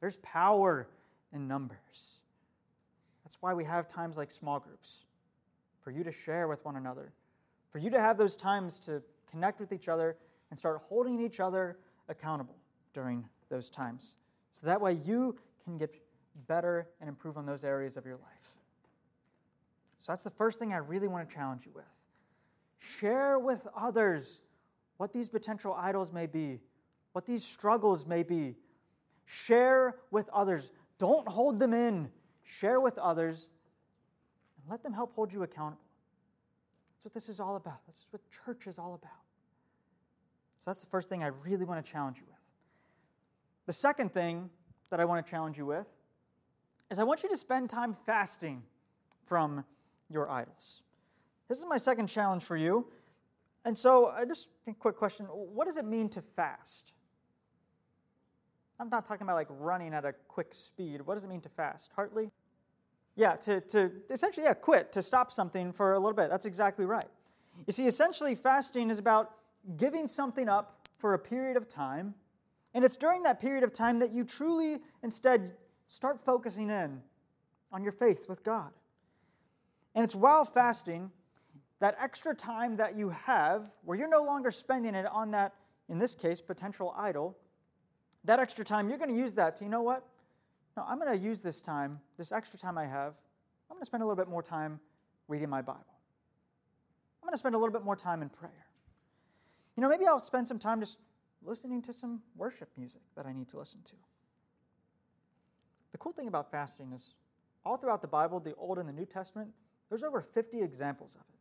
there's 0.00 0.16
power 0.18 0.88
in 1.32 1.48
numbers. 1.48 2.18
That's 3.24 3.36
why 3.40 3.54
we 3.54 3.64
have 3.64 3.88
times 3.88 4.16
like 4.16 4.30
small 4.30 4.58
groups 4.58 5.04
for 5.82 5.90
you 5.90 6.04
to 6.04 6.12
share 6.12 6.48
with 6.48 6.64
one 6.64 6.76
another, 6.76 7.12
for 7.70 7.78
you 7.78 7.90
to 7.90 8.00
have 8.00 8.16
those 8.16 8.36
times 8.36 8.80
to 8.80 9.02
connect 9.30 9.60
with 9.60 9.72
each 9.72 9.88
other 9.88 10.16
and 10.50 10.58
start 10.58 10.80
holding 10.82 11.20
each 11.20 11.40
other 11.40 11.76
accountable 12.08 12.56
during 12.94 13.24
those 13.50 13.70
times. 13.70 14.14
So 14.54 14.66
that 14.66 14.80
way 14.80 14.98
you 15.04 15.36
can 15.64 15.78
get 15.78 15.94
better 16.46 16.88
and 17.00 17.08
improve 17.08 17.36
on 17.36 17.46
those 17.46 17.64
areas 17.64 17.96
of 17.96 18.06
your 18.06 18.16
life. 18.16 18.54
So 19.98 20.12
that's 20.12 20.22
the 20.22 20.30
first 20.30 20.58
thing 20.58 20.72
I 20.72 20.78
really 20.78 21.08
want 21.08 21.28
to 21.28 21.34
challenge 21.34 21.66
you 21.66 21.72
with. 21.74 21.84
Share 22.78 23.38
with 23.38 23.66
others 23.76 24.40
what 24.96 25.12
these 25.12 25.28
potential 25.28 25.74
idols 25.74 26.12
may 26.12 26.26
be, 26.26 26.60
what 27.12 27.26
these 27.26 27.44
struggles 27.44 28.06
may 28.06 28.22
be. 28.22 28.54
Share 29.30 29.94
with 30.10 30.26
others. 30.30 30.72
Don't 30.98 31.28
hold 31.28 31.58
them 31.58 31.74
in. 31.74 32.10
Share 32.44 32.80
with 32.80 32.96
others 32.96 33.50
and 34.56 34.70
let 34.70 34.82
them 34.82 34.94
help 34.94 35.14
hold 35.14 35.34
you 35.34 35.42
accountable. 35.42 35.84
That's 36.94 37.04
what 37.04 37.12
this 37.12 37.28
is 37.28 37.38
all 37.38 37.56
about. 37.56 37.84
That's 37.86 38.06
what 38.10 38.22
church 38.30 38.66
is 38.66 38.78
all 38.78 38.94
about. 38.94 39.10
So 40.60 40.70
that's 40.70 40.80
the 40.80 40.86
first 40.86 41.10
thing 41.10 41.22
I 41.22 41.26
really 41.44 41.66
want 41.66 41.84
to 41.84 41.92
challenge 41.92 42.16
you 42.16 42.24
with. 42.26 42.38
The 43.66 43.74
second 43.74 44.14
thing 44.14 44.48
that 44.88 44.98
I 44.98 45.04
want 45.04 45.24
to 45.24 45.30
challenge 45.30 45.58
you 45.58 45.66
with 45.66 45.86
is 46.90 46.98
I 46.98 47.04
want 47.04 47.22
you 47.22 47.28
to 47.28 47.36
spend 47.36 47.68
time 47.68 47.98
fasting 48.06 48.62
from 49.26 49.62
your 50.08 50.30
idols. 50.30 50.80
This 51.50 51.58
is 51.58 51.66
my 51.68 51.76
second 51.76 52.06
challenge 52.06 52.44
for 52.44 52.56
you. 52.56 52.86
And 53.66 53.76
so, 53.76 54.06
I 54.06 54.24
just 54.24 54.48
a 54.66 54.72
quick 54.72 54.96
question 54.96 55.26
what 55.26 55.66
does 55.66 55.76
it 55.76 55.84
mean 55.84 56.08
to 56.10 56.22
fast? 56.22 56.94
I'm 58.80 58.88
not 58.88 59.06
talking 59.06 59.24
about 59.24 59.36
like 59.36 59.48
running 59.50 59.92
at 59.92 60.04
a 60.04 60.12
quick 60.28 60.54
speed. 60.54 61.00
What 61.02 61.14
does 61.14 61.24
it 61.24 61.28
mean 61.28 61.40
to 61.40 61.48
fast? 61.48 61.92
Hartley? 61.94 62.30
Yeah, 63.16 63.34
to, 63.36 63.60
to 63.62 63.90
essentially, 64.10 64.44
yeah, 64.44 64.54
quit, 64.54 64.92
to 64.92 65.02
stop 65.02 65.32
something 65.32 65.72
for 65.72 65.94
a 65.94 65.98
little 65.98 66.14
bit. 66.14 66.30
That's 66.30 66.46
exactly 66.46 66.84
right. 66.84 67.08
You 67.66 67.72
see, 67.72 67.86
essentially, 67.86 68.36
fasting 68.36 68.90
is 68.90 69.00
about 69.00 69.32
giving 69.76 70.06
something 70.06 70.48
up 70.48 70.86
for 70.98 71.14
a 71.14 71.18
period 71.18 71.56
of 71.56 71.66
time. 71.66 72.14
And 72.74 72.84
it's 72.84 72.96
during 72.96 73.24
that 73.24 73.40
period 73.40 73.64
of 73.64 73.72
time 73.72 73.98
that 73.98 74.12
you 74.12 74.22
truly, 74.22 74.78
instead, 75.02 75.56
start 75.88 76.24
focusing 76.24 76.70
in 76.70 77.02
on 77.72 77.82
your 77.82 77.92
faith 77.92 78.26
with 78.28 78.44
God. 78.44 78.70
And 79.96 80.04
it's 80.04 80.14
while 80.14 80.44
fasting 80.44 81.10
that 81.80 81.96
extra 82.00 82.34
time 82.34 82.76
that 82.76 82.96
you 82.96 83.08
have, 83.08 83.70
where 83.84 83.98
you're 83.98 84.08
no 84.08 84.22
longer 84.22 84.50
spending 84.50 84.94
it 84.94 85.06
on 85.06 85.32
that, 85.32 85.54
in 85.88 85.98
this 85.98 86.14
case, 86.14 86.40
potential 86.40 86.94
idol, 86.96 87.36
that 88.28 88.38
extra 88.38 88.64
time, 88.64 88.88
you're 88.88 88.98
going 88.98 89.10
to 89.10 89.16
use 89.16 89.34
that 89.34 89.56
to, 89.56 89.64
you 89.64 89.70
know 89.70 89.82
what? 89.82 90.04
no, 90.78 90.84
I'm 90.86 91.00
going 91.00 91.10
to 91.10 91.18
use 91.18 91.40
this 91.40 91.60
time, 91.60 91.98
this 92.18 92.30
extra 92.30 92.56
time 92.56 92.78
I 92.78 92.86
have, 92.86 93.14
I'm 93.68 93.74
going 93.74 93.80
to 93.80 93.86
spend 93.86 94.00
a 94.04 94.06
little 94.06 94.16
bit 94.16 94.28
more 94.28 94.44
time 94.44 94.78
reading 95.26 95.50
my 95.50 95.60
Bible. 95.60 95.80
I'm 97.20 97.26
going 97.26 97.34
to 97.34 97.38
spend 97.38 97.56
a 97.56 97.58
little 97.58 97.72
bit 97.72 97.82
more 97.82 97.96
time 97.96 98.22
in 98.22 98.28
prayer. 98.28 98.66
You 99.76 99.82
know, 99.82 99.88
maybe 99.88 100.06
I'll 100.06 100.20
spend 100.20 100.46
some 100.46 100.60
time 100.60 100.78
just 100.78 100.98
listening 101.44 101.82
to 101.82 101.92
some 101.92 102.22
worship 102.36 102.68
music 102.76 103.02
that 103.16 103.26
I 103.26 103.32
need 103.32 103.48
to 103.48 103.58
listen 103.58 103.80
to. 103.86 103.92
The 105.90 105.98
cool 105.98 106.12
thing 106.12 106.28
about 106.28 106.48
fasting 106.48 106.92
is 106.92 107.14
all 107.64 107.76
throughout 107.76 108.00
the 108.00 108.08
Bible, 108.08 108.38
the 108.38 108.54
Old 108.54 108.78
and 108.78 108.88
the 108.88 108.92
New 108.92 109.06
Testament, 109.06 109.50
there's 109.88 110.04
over 110.04 110.20
50 110.20 110.62
examples 110.62 111.16
of 111.16 111.22
it. 111.22 111.40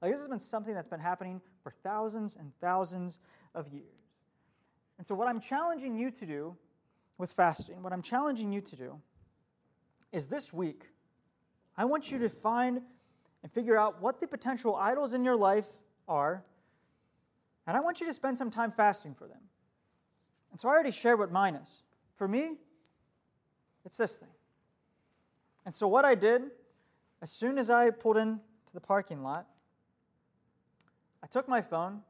Like 0.00 0.12
this 0.12 0.20
has 0.20 0.28
been 0.28 0.38
something 0.38 0.72
that's 0.72 0.88
been 0.88 1.00
happening 1.00 1.40
for 1.64 1.74
thousands 1.82 2.36
and 2.36 2.52
thousands 2.60 3.18
of 3.56 3.66
years. 3.72 4.07
And 4.98 5.06
so, 5.06 5.14
what 5.14 5.28
I'm 5.28 5.40
challenging 5.40 5.96
you 5.96 6.10
to 6.10 6.26
do 6.26 6.56
with 7.16 7.32
fasting, 7.32 7.82
what 7.82 7.92
I'm 7.92 8.02
challenging 8.02 8.52
you 8.52 8.60
to 8.60 8.76
do 8.76 9.00
is 10.12 10.28
this 10.28 10.52
week, 10.52 10.88
I 11.76 11.84
want 11.84 12.10
you 12.10 12.18
to 12.18 12.28
find 12.28 12.82
and 13.42 13.52
figure 13.52 13.78
out 13.78 14.02
what 14.02 14.20
the 14.20 14.26
potential 14.26 14.74
idols 14.74 15.14
in 15.14 15.24
your 15.24 15.36
life 15.36 15.66
are, 16.08 16.42
and 17.66 17.76
I 17.76 17.80
want 17.80 18.00
you 18.00 18.06
to 18.06 18.12
spend 18.12 18.36
some 18.36 18.50
time 18.50 18.72
fasting 18.72 19.14
for 19.14 19.28
them. 19.28 19.40
And 20.50 20.58
so, 20.58 20.68
I 20.68 20.72
already 20.72 20.90
shared 20.90 21.20
what 21.20 21.30
mine 21.30 21.54
is. 21.54 21.82
For 22.16 22.26
me, 22.26 22.56
it's 23.84 23.96
this 23.96 24.16
thing. 24.16 24.28
And 25.64 25.72
so, 25.72 25.86
what 25.86 26.04
I 26.04 26.16
did, 26.16 26.42
as 27.22 27.30
soon 27.30 27.56
as 27.56 27.70
I 27.70 27.90
pulled 27.90 28.16
into 28.16 28.40
the 28.74 28.80
parking 28.80 29.22
lot, 29.22 29.46
I 31.22 31.28
took 31.28 31.48
my 31.48 31.62
phone 31.62 32.00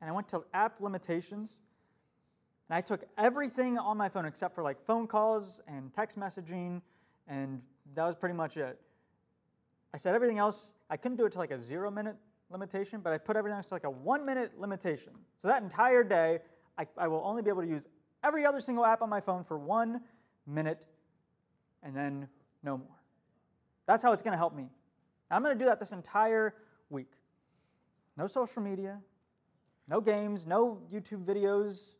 and 0.00 0.08
I 0.08 0.12
went 0.12 0.28
to 0.28 0.44
app 0.54 0.80
limitations 0.80 1.58
and 2.68 2.76
I 2.76 2.80
took 2.80 3.04
everything 3.16 3.78
on 3.78 3.96
my 3.96 4.08
phone 4.08 4.24
except 4.24 4.54
for 4.54 4.62
like 4.62 4.84
phone 4.84 5.06
calls 5.06 5.60
and 5.68 5.92
text 5.94 6.18
messaging, 6.18 6.82
and 7.28 7.62
that 7.94 8.04
was 8.04 8.16
pretty 8.16 8.34
much 8.34 8.56
it. 8.56 8.80
I 9.94 9.96
said 9.96 10.14
everything 10.14 10.38
else, 10.38 10.72
I 10.90 10.96
couldn't 10.96 11.16
do 11.16 11.26
it 11.26 11.32
to 11.32 11.38
like 11.38 11.52
a 11.52 11.60
zero 11.60 11.90
minute 11.90 12.16
limitation, 12.50 13.00
but 13.00 13.12
I 13.12 13.18
put 13.18 13.36
everything 13.36 13.56
else 13.56 13.66
to 13.68 13.74
like 13.74 13.84
a 13.84 13.90
one 13.90 14.26
minute 14.26 14.52
limitation. 14.58 15.12
So 15.40 15.48
that 15.48 15.62
entire 15.62 16.04
day, 16.04 16.40
I, 16.78 16.86
I 16.98 17.08
will 17.08 17.22
only 17.24 17.42
be 17.42 17.50
able 17.50 17.62
to 17.62 17.68
use 17.68 17.86
every 18.22 18.44
other 18.44 18.60
single 18.60 18.84
app 18.84 19.02
on 19.02 19.08
my 19.08 19.20
phone 19.20 19.44
for 19.44 19.58
one 19.58 20.00
minute 20.46 20.86
and 21.82 21.94
then 21.94 22.28
no 22.62 22.76
more. 22.78 22.96
That's 23.86 24.02
how 24.02 24.12
it's 24.12 24.22
going 24.22 24.32
to 24.32 24.38
help 24.38 24.54
me. 24.54 24.68
I'm 25.30 25.42
going 25.42 25.56
to 25.56 25.58
do 25.58 25.66
that 25.66 25.80
this 25.80 25.92
entire 25.92 26.54
week. 26.90 27.12
No 28.16 28.26
social 28.26 28.62
media, 28.62 28.98
no 29.88 30.00
games, 30.00 30.46
no 30.46 30.82
YouTube 30.92 31.24
videos. 31.24 31.92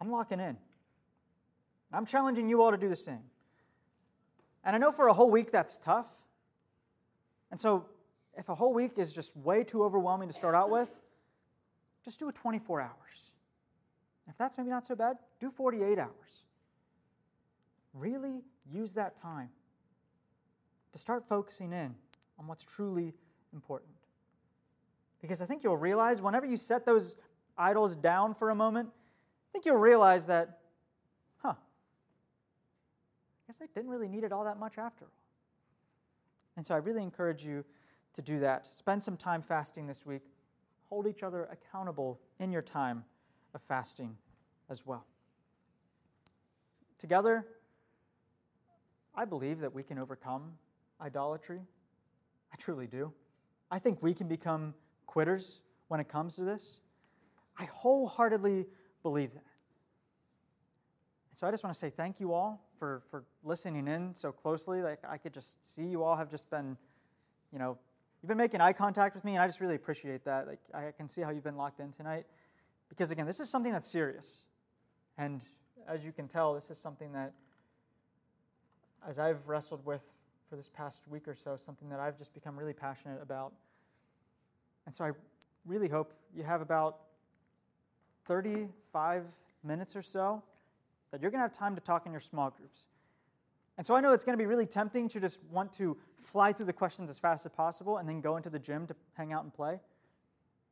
I'm 0.00 0.10
locking 0.10 0.40
in. 0.40 0.56
I'm 1.92 2.06
challenging 2.06 2.48
you 2.48 2.62
all 2.62 2.70
to 2.70 2.76
do 2.76 2.88
the 2.88 2.96
same. 2.96 3.22
And 4.64 4.76
I 4.76 4.78
know 4.78 4.92
for 4.92 5.08
a 5.08 5.12
whole 5.12 5.30
week 5.30 5.50
that's 5.50 5.78
tough. 5.78 6.06
And 7.50 7.58
so, 7.58 7.86
if 8.36 8.48
a 8.48 8.54
whole 8.54 8.74
week 8.74 8.98
is 8.98 9.14
just 9.14 9.36
way 9.36 9.64
too 9.64 9.82
overwhelming 9.82 10.28
to 10.28 10.34
start 10.34 10.54
out 10.54 10.70
with, 10.70 11.00
just 12.04 12.20
do 12.20 12.28
it 12.28 12.34
24 12.34 12.80
hours. 12.80 13.32
If 14.28 14.36
that's 14.36 14.58
maybe 14.58 14.70
not 14.70 14.86
so 14.86 14.94
bad, 14.94 15.16
do 15.40 15.50
48 15.50 15.98
hours. 15.98 16.44
Really 17.94 18.42
use 18.70 18.92
that 18.92 19.16
time 19.16 19.48
to 20.92 20.98
start 20.98 21.26
focusing 21.28 21.72
in 21.72 21.94
on 22.38 22.46
what's 22.46 22.64
truly 22.64 23.14
important. 23.52 23.90
Because 25.20 25.40
I 25.40 25.46
think 25.46 25.64
you'll 25.64 25.76
realize 25.76 26.22
whenever 26.22 26.46
you 26.46 26.56
set 26.56 26.86
those 26.86 27.16
idols 27.56 27.96
down 27.96 28.34
for 28.34 28.50
a 28.50 28.54
moment, 28.54 28.90
I 29.48 29.52
think 29.52 29.64
you'll 29.64 29.76
realize 29.76 30.26
that, 30.26 30.58
huh, 31.38 31.54
I 31.56 33.46
guess 33.46 33.60
I 33.62 33.66
didn't 33.74 33.90
really 33.90 34.08
need 34.08 34.24
it 34.24 34.32
all 34.32 34.44
that 34.44 34.58
much 34.58 34.78
after 34.78 35.06
all. 35.06 35.12
And 36.56 36.66
so 36.66 36.74
I 36.74 36.78
really 36.78 37.02
encourage 37.02 37.44
you 37.44 37.64
to 38.14 38.22
do 38.22 38.40
that. 38.40 38.66
Spend 38.66 39.02
some 39.02 39.16
time 39.16 39.40
fasting 39.40 39.86
this 39.86 40.04
week. 40.04 40.22
Hold 40.88 41.06
each 41.06 41.22
other 41.22 41.48
accountable 41.52 42.20
in 42.40 42.50
your 42.50 42.62
time 42.62 43.04
of 43.54 43.62
fasting 43.62 44.16
as 44.68 44.84
well. 44.84 45.06
Together, 46.98 47.46
I 49.14 49.24
believe 49.24 49.60
that 49.60 49.72
we 49.72 49.82
can 49.82 49.98
overcome 49.98 50.52
idolatry. 51.00 51.60
I 52.52 52.56
truly 52.56 52.86
do. 52.86 53.12
I 53.70 53.78
think 53.78 54.02
we 54.02 54.14
can 54.14 54.28
become 54.28 54.74
quitters 55.06 55.60
when 55.88 56.00
it 56.00 56.08
comes 56.08 56.36
to 56.36 56.42
this. 56.42 56.80
I 57.58 57.64
wholeheartedly 57.64 58.66
believe 59.08 59.32
that. 59.32 59.44
So 61.32 61.46
I 61.46 61.50
just 61.50 61.64
want 61.64 61.72
to 61.72 61.80
say 61.80 61.88
thank 61.88 62.20
you 62.20 62.34
all 62.34 62.60
for, 62.78 63.00
for 63.10 63.24
listening 63.42 63.88
in 63.88 64.14
so 64.14 64.32
closely. 64.32 64.82
Like 64.82 64.98
I 65.08 65.16
could 65.16 65.32
just 65.32 65.72
see 65.74 65.84
you 65.84 66.02
all 66.02 66.14
have 66.14 66.30
just 66.30 66.50
been, 66.50 66.76
you 67.50 67.58
know, 67.58 67.78
you've 68.20 68.28
been 68.28 68.36
making 68.36 68.60
eye 68.60 68.74
contact 68.74 69.14
with 69.14 69.24
me, 69.24 69.32
and 69.32 69.42
I 69.42 69.46
just 69.46 69.60
really 69.60 69.76
appreciate 69.76 70.26
that. 70.26 70.46
Like 70.46 70.58
I 70.74 70.90
can 70.94 71.08
see 71.08 71.22
how 71.22 71.30
you've 71.30 71.44
been 71.44 71.56
locked 71.56 71.80
in 71.80 71.90
tonight. 71.90 72.26
Because 72.90 73.10
again, 73.10 73.24
this 73.24 73.40
is 73.40 73.48
something 73.48 73.72
that's 73.72 73.90
serious. 73.90 74.42
And 75.16 75.42
as 75.88 76.04
you 76.04 76.12
can 76.12 76.28
tell, 76.28 76.52
this 76.52 76.70
is 76.70 76.78
something 76.78 77.12
that 77.12 77.32
as 79.08 79.18
I've 79.18 79.48
wrestled 79.48 79.86
with 79.86 80.02
for 80.50 80.56
this 80.56 80.68
past 80.68 81.02
week 81.08 81.26
or 81.26 81.34
so, 81.34 81.56
something 81.56 81.88
that 81.88 82.00
I've 82.00 82.18
just 82.18 82.34
become 82.34 82.58
really 82.58 82.74
passionate 82.74 83.22
about. 83.22 83.54
And 84.84 84.94
so 84.94 85.04
I 85.04 85.12
really 85.64 85.88
hope 85.88 86.12
you 86.36 86.42
have 86.42 86.60
about 86.60 87.07
35 88.28 89.24
minutes 89.64 89.96
or 89.96 90.02
so 90.02 90.42
that 91.10 91.20
you're 91.20 91.30
going 91.30 91.40
to 91.40 91.42
have 91.42 91.52
time 91.52 91.74
to 91.74 91.80
talk 91.80 92.06
in 92.06 92.12
your 92.12 92.20
small 92.20 92.50
groups. 92.50 92.82
And 93.76 93.86
so 93.86 93.94
I 93.94 94.00
know 94.00 94.12
it's 94.12 94.24
going 94.24 94.36
to 94.36 94.42
be 94.42 94.46
really 94.46 94.66
tempting 94.66 95.08
to 95.08 95.20
just 95.20 95.40
want 95.50 95.72
to 95.74 95.96
fly 96.16 96.52
through 96.52 96.66
the 96.66 96.72
questions 96.72 97.10
as 97.10 97.18
fast 97.18 97.46
as 97.46 97.52
possible 97.52 97.98
and 97.98 98.08
then 98.08 98.20
go 98.20 98.36
into 98.36 98.50
the 98.50 98.58
gym 98.58 98.86
to 98.88 98.94
hang 99.14 99.32
out 99.32 99.44
and 99.44 99.54
play. 99.54 99.80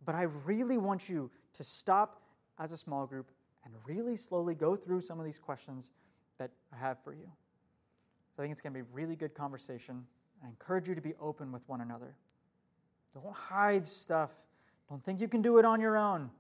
But 0.05 0.15
I 0.15 0.23
really 0.23 0.77
want 0.77 1.09
you 1.09 1.31
to 1.55 1.65
stop 1.65 2.21
as 2.59 2.73
a 2.73 2.77
small 2.77 3.07
group 3.07 3.31
and 3.65 3.75
really 3.87 4.17
slowly 4.17 4.55
go 4.55 4.77
through 4.77 5.01
some 5.01 5.19
of 5.19 5.25
these 5.25 5.39
questions 5.39 5.91
that 6.39 6.51
I 6.73 6.77
have 6.77 6.99
for 7.03 7.13
you. 7.13 7.31
So 8.37 8.43
I 8.43 8.45
think 8.45 8.53
it's 8.53 8.61
going 8.61 8.75
to 8.75 8.83
be 8.83 8.83
a 8.83 8.95
really 8.95 9.17
good 9.17 9.35
conversation. 9.35 10.05
I 10.45 10.49
encourage 10.49 10.89
you 10.89 10.95
to 10.95 11.01
be 11.01 11.15
open 11.21 11.53
with 11.53 11.67
one 11.69 11.81
another. 11.81 12.15
Don't 13.15 13.35
hide 13.35 13.87
stuff. 13.87 14.31
Don't 14.91 15.03
think 15.03 15.21
you 15.21 15.29
can 15.29 15.43
do 15.43 15.59
it 15.59 15.65
on 15.65 15.81
your 15.81 15.97
own. 15.97 16.31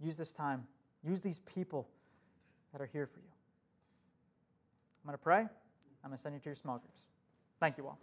Use 0.00 0.16
this 0.16 0.32
time, 0.32 0.66
use 1.02 1.20
these 1.20 1.40
people 1.40 1.88
that 2.72 2.80
are 2.80 2.86
here 2.86 3.06
for 3.06 3.18
you. 3.18 3.26
I'm 5.02 5.08
going 5.08 5.18
to 5.18 5.22
pray. 5.22 5.40
I'm 5.40 6.10
going 6.10 6.16
to 6.16 6.22
send 6.22 6.34
you 6.34 6.40
to 6.40 6.46
your 6.46 6.54
small 6.54 6.78
groups. 6.78 7.02
Thank 7.58 7.78
you 7.78 7.86
all. 7.86 7.98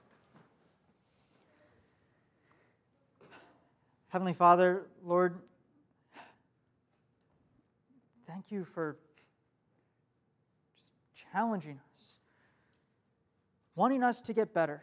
Heavenly 4.10 4.34
Father, 4.34 4.88
Lord, 5.04 5.40
thank 8.28 8.52
you 8.52 8.64
for 8.64 8.98
just 10.76 10.92
challenging 11.32 11.80
us, 11.92 12.16
wanting 13.76 14.04
us 14.04 14.22
to 14.22 14.34
get 14.34 14.54
better, 14.54 14.82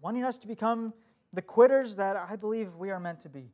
wanting 0.00 0.22
us 0.22 0.36
to 0.38 0.46
become 0.46 0.92
the 1.32 1.42
quitters 1.42 1.96
that 1.96 2.16
I 2.16 2.36
believe 2.36 2.74
we 2.74 2.90
are 2.90 3.00
meant 3.00 3.20
to 3.20 3.28
be. 3.28 3.50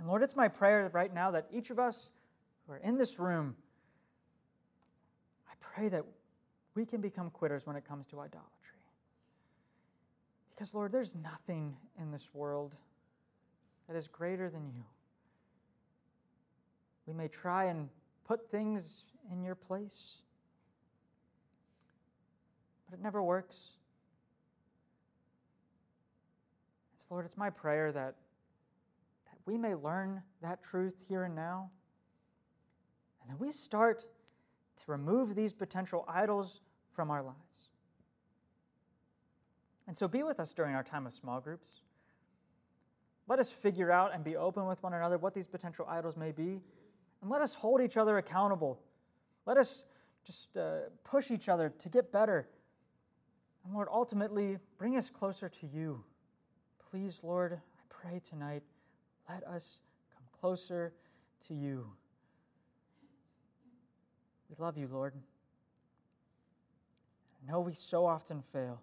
And 0.00 0.08
Lord, 0.08 0.22
it's 0.22 0.34
my 0.34 0.48
prayer 0.48 0.88
right 0.94 1.12
now 1.12 1.30
that 1.32 1.46
each 1.52 1.68
of 1.68 1.78
us 1.78 2.08
who 2.66 2.72
are 2.72 2.78
in 2.78 2.96
this 2.96 3.18
room, 3.18 3.54
I 5.46 5.52
pray 5.60 5.90
that 5.90 6.06
we 6.74 6.86
can 6.86 7.02
become 7.02 7.28
quitters 7.28 7.66
when 7.66 7.76
it 7.76 7.86
comes 7.86 8.06
to 8.06 8.20
idolatry. 8.20 8.48
Because, 10.48 10.74
Lord, 10.74 10.90
there's 10.90 11.14
nothing 11.14 11.76
in 12.00 12.12
this 12.12 12.30
world 12.32 12.76
that 13.88 13.94
is 13.94 14.08
greater 14.08 14.48
than 14.48 14.70
you. 14.74 14.84
We 17.06 17.12
may 17.12 17.28
try 17.28 17.66
and 17.66 17.90
put 18.24 18.50
things 18.50 19.04
in 19.30 19.42
your 19.42 19.54
place, 19.54 20.14
but 22.88 22.98
it 22.98 23.02
never 23.02 23.22
works. 23.22 23.72
So, 26.96 27.08
Lord, 27.10 27.26
it's 27.26 27.36
my 27.36 27.50
prayer 27.50 27.92
that 29.40 29.50
we 29.50 29.58
may 29.58 29.74
learn 29.74 30.22
that 30.42 30.62
truth 30.62 30.94
here 31.08 31.24
and 31.24 31.34
now. 31.34 31.70
And 33.22 33.30
then 33.30 33.38
we 33.38 33.50
start 33.52 34.06
to 34.76 34.84
remove 34.90 35.34
these 35.34 35.52
potential 35.52 36.04
idols 36.08 36.60
from 36.92 37.10
our 37.10 37.22
lives. 37.22 37.36
And 39.86 39.96
so 39.96 40.08
be 40.08 40.22
with 40.22 40.40
us 40.40 40.52
during 40.52 40.74
our 40.74 40.82
time 40.82 41.06
of 41.06 41.12
small 41.12 41.40
groups. 41.40 41.80
Let 43.28 43.38
us 43.38 43.50
figure 43.50 43.90
out 43.90 44.14
and 44.14 44.24
be 44.24 44.36
open 44.36 44.66
with 44.66 44.82
one 44.82 44.94
another 44.94 45.18
what 45.18 45.34
these 45.34 45.46
potential 45.46 45.86
idols 45.88 46.16
may 46.16 46.32
be. 46.32 46.60
And 47.22 47.30
let 47.30 47.40
us 47.40 47.54
hold 47.54 47.80
each 47.80 47.96
other 47.96 48.18
accountable. 48.18 48.80
Let 49.46 49.56
us 49.56 49.84
just 50.24 50.56
uh, 50.56 50.80
push 51.04 51.30
each 51.30 51.48
other 51.48 51.70
to 51.70 51.88
get 51.88 52.12
better. 52.12 52.48
And 53.64 53.74
Lord, 53.74 53.88
ultimately, 53.90 54.58
bring 54.78 54.96
us 54.96 55.10
closer 55.10 55.48
to 55.48 55.66
you. 55.66 56.04
Please, 56.90 57.20
Lord, 57.22 57.54
I 57.54 57.82
pray 57.88 58.20
tonight 58.20 58.62
let 59.30 59.46
us 59.46 59.80
come 60.14 60.24
closer 60.40 60.92
to 61.46 61.54
you. 61.54 61.86
We 64.48 64.56
love 64.58 64.76
you, 64.76 64.88
Lord. 64.90 65.14
I 67.36 67.50
know 67.50 67.60
we 67.60 67.74
so 67.74 68.06
often 68.06 68.42
fail. 68.52 68.80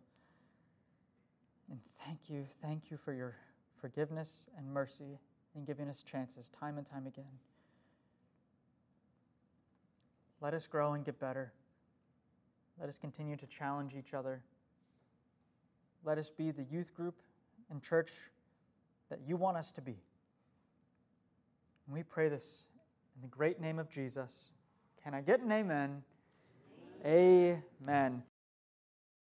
And 1.70 1.80
thank 2.06 2.30
you, 2.30 2.46
thank 2.62 2.90
you 2.90 2.98
for 2.98 3.14
your 3.14 3.36
forgiveness 3.80 4.48
and 4.58 4.72
mercy 4.72 5.20
in 5.56 5.66
giving 5.66 5.90
us 5.90 6.02
chances 6.02 6.50
time 6.50 6.78
and 6.78 6.88
time 6.88 7.08
again. 7.08 7.26
Let 10.40 10.54
us 10.54 10.66
grow 10.68 10.94
and 10.94 11.04
get 11.04 11.20
better. 11.20 11.52
Let 12.80 12.88
us 12.88 12.98
continue 12.98 13.36
to 13.36 13.48
challenge 13.48 13.96
each 13.98 14.14
other. 14.14 14.42
Let 16.06 16.18
us 16.18 16.30
be 16.30 16.52
the 16.52 16.64
youth 16.64 16.96
group 16.96 17.16
and 17.70 17.82
church 17.82 18.12
that 19.10 19.20
you 19.28 19.36
want 19.36 19.58
us 19.58 19.72
to 19.72 19.82
be. 19.82 19.98
And 21.88 21.96
we 21.96 22.04
pray 22.04 22.28
this 22.28 22.64
in 23.16 23.22
the 23.22 23.28
great 23.30 23.62
name 23.62 23.80
of 23.80 23.90
Jesus. 23.90 24.50
Can 25.02 25.14
I 25.14 25.22
get 25.22 25.40
an 25.40 25.52
amen? 25.52 26.04
Amen. 27.06 27.64
amen. 27.82 28.24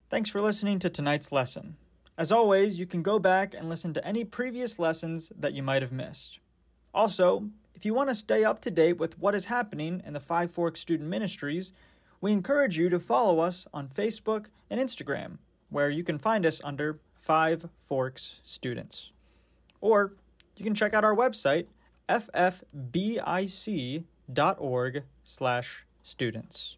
Thanks 0.09 0.29
for 0.29 0.41
listening 0.41 0.77
to 0.79 0.89
tonight's 0.89 1.31
lesson. 1.31 1.77
As 2.17 2.33
always, 2.33 2.77
you 2.77 2.85
can 2.85 3.01
go 3.01 3.17
back 3.17 3.53
and 3.53 3.69
listen 3.69 3.93
to 3.93 4.05
any 4.05 4.25
previous 4.25 4.77
lessons 4.77 5.31
that 5.39 5.53
you 5.53 5.63
might 5.63 5.81
have 5.81 5.93
missed. 5.93 6.39
Also, 6.93 7.45
if 7.73 7.85
you 7.85 7.93
want 7.93 8.09
to 8.09 8.15
stay 8.15 8.43
up 8.43 8.59
to 8.61 8.71
date 8.71 8.97
with 8.97 9.17
what 9.17 9.33
is 9.33 9.45
happening 9.45 10.01
in 10.05 10.11
the 10.11 10.19
Five 10.19 10.51
Forks 10.51 10.81
Student 10.81 11.09
Ministries, 11.09 11.71
we 12.19 12.33
encourage 12.33 12.77
you 12.77 12.89
to 12.89 12.99
follow 12.99 13.39
us 13.39 13.67
on 13.73 13.87
Facebook 13.87 14.47
and 14.69 14.81
Instagram, 14.81 15.37
where 15.69 15.89
you 15.89 16.03
can 16.03 16.19
find 16.19 16.45
us 16.45 16.59
under 16.61 16.99
Five 17.15 17.69
Forks 17.77 18.41
Students. 18.43 19.11
Or 19.79 20.11
you 20.57 20.65
can 20.65 20.75
check 20.75 20.93
out 20.93 21.05
our 21.05 21.15
website, 21.15 21.67
ffbic.org 22.09 24.03
slash 25.23 25.85
students. 26.03 26.77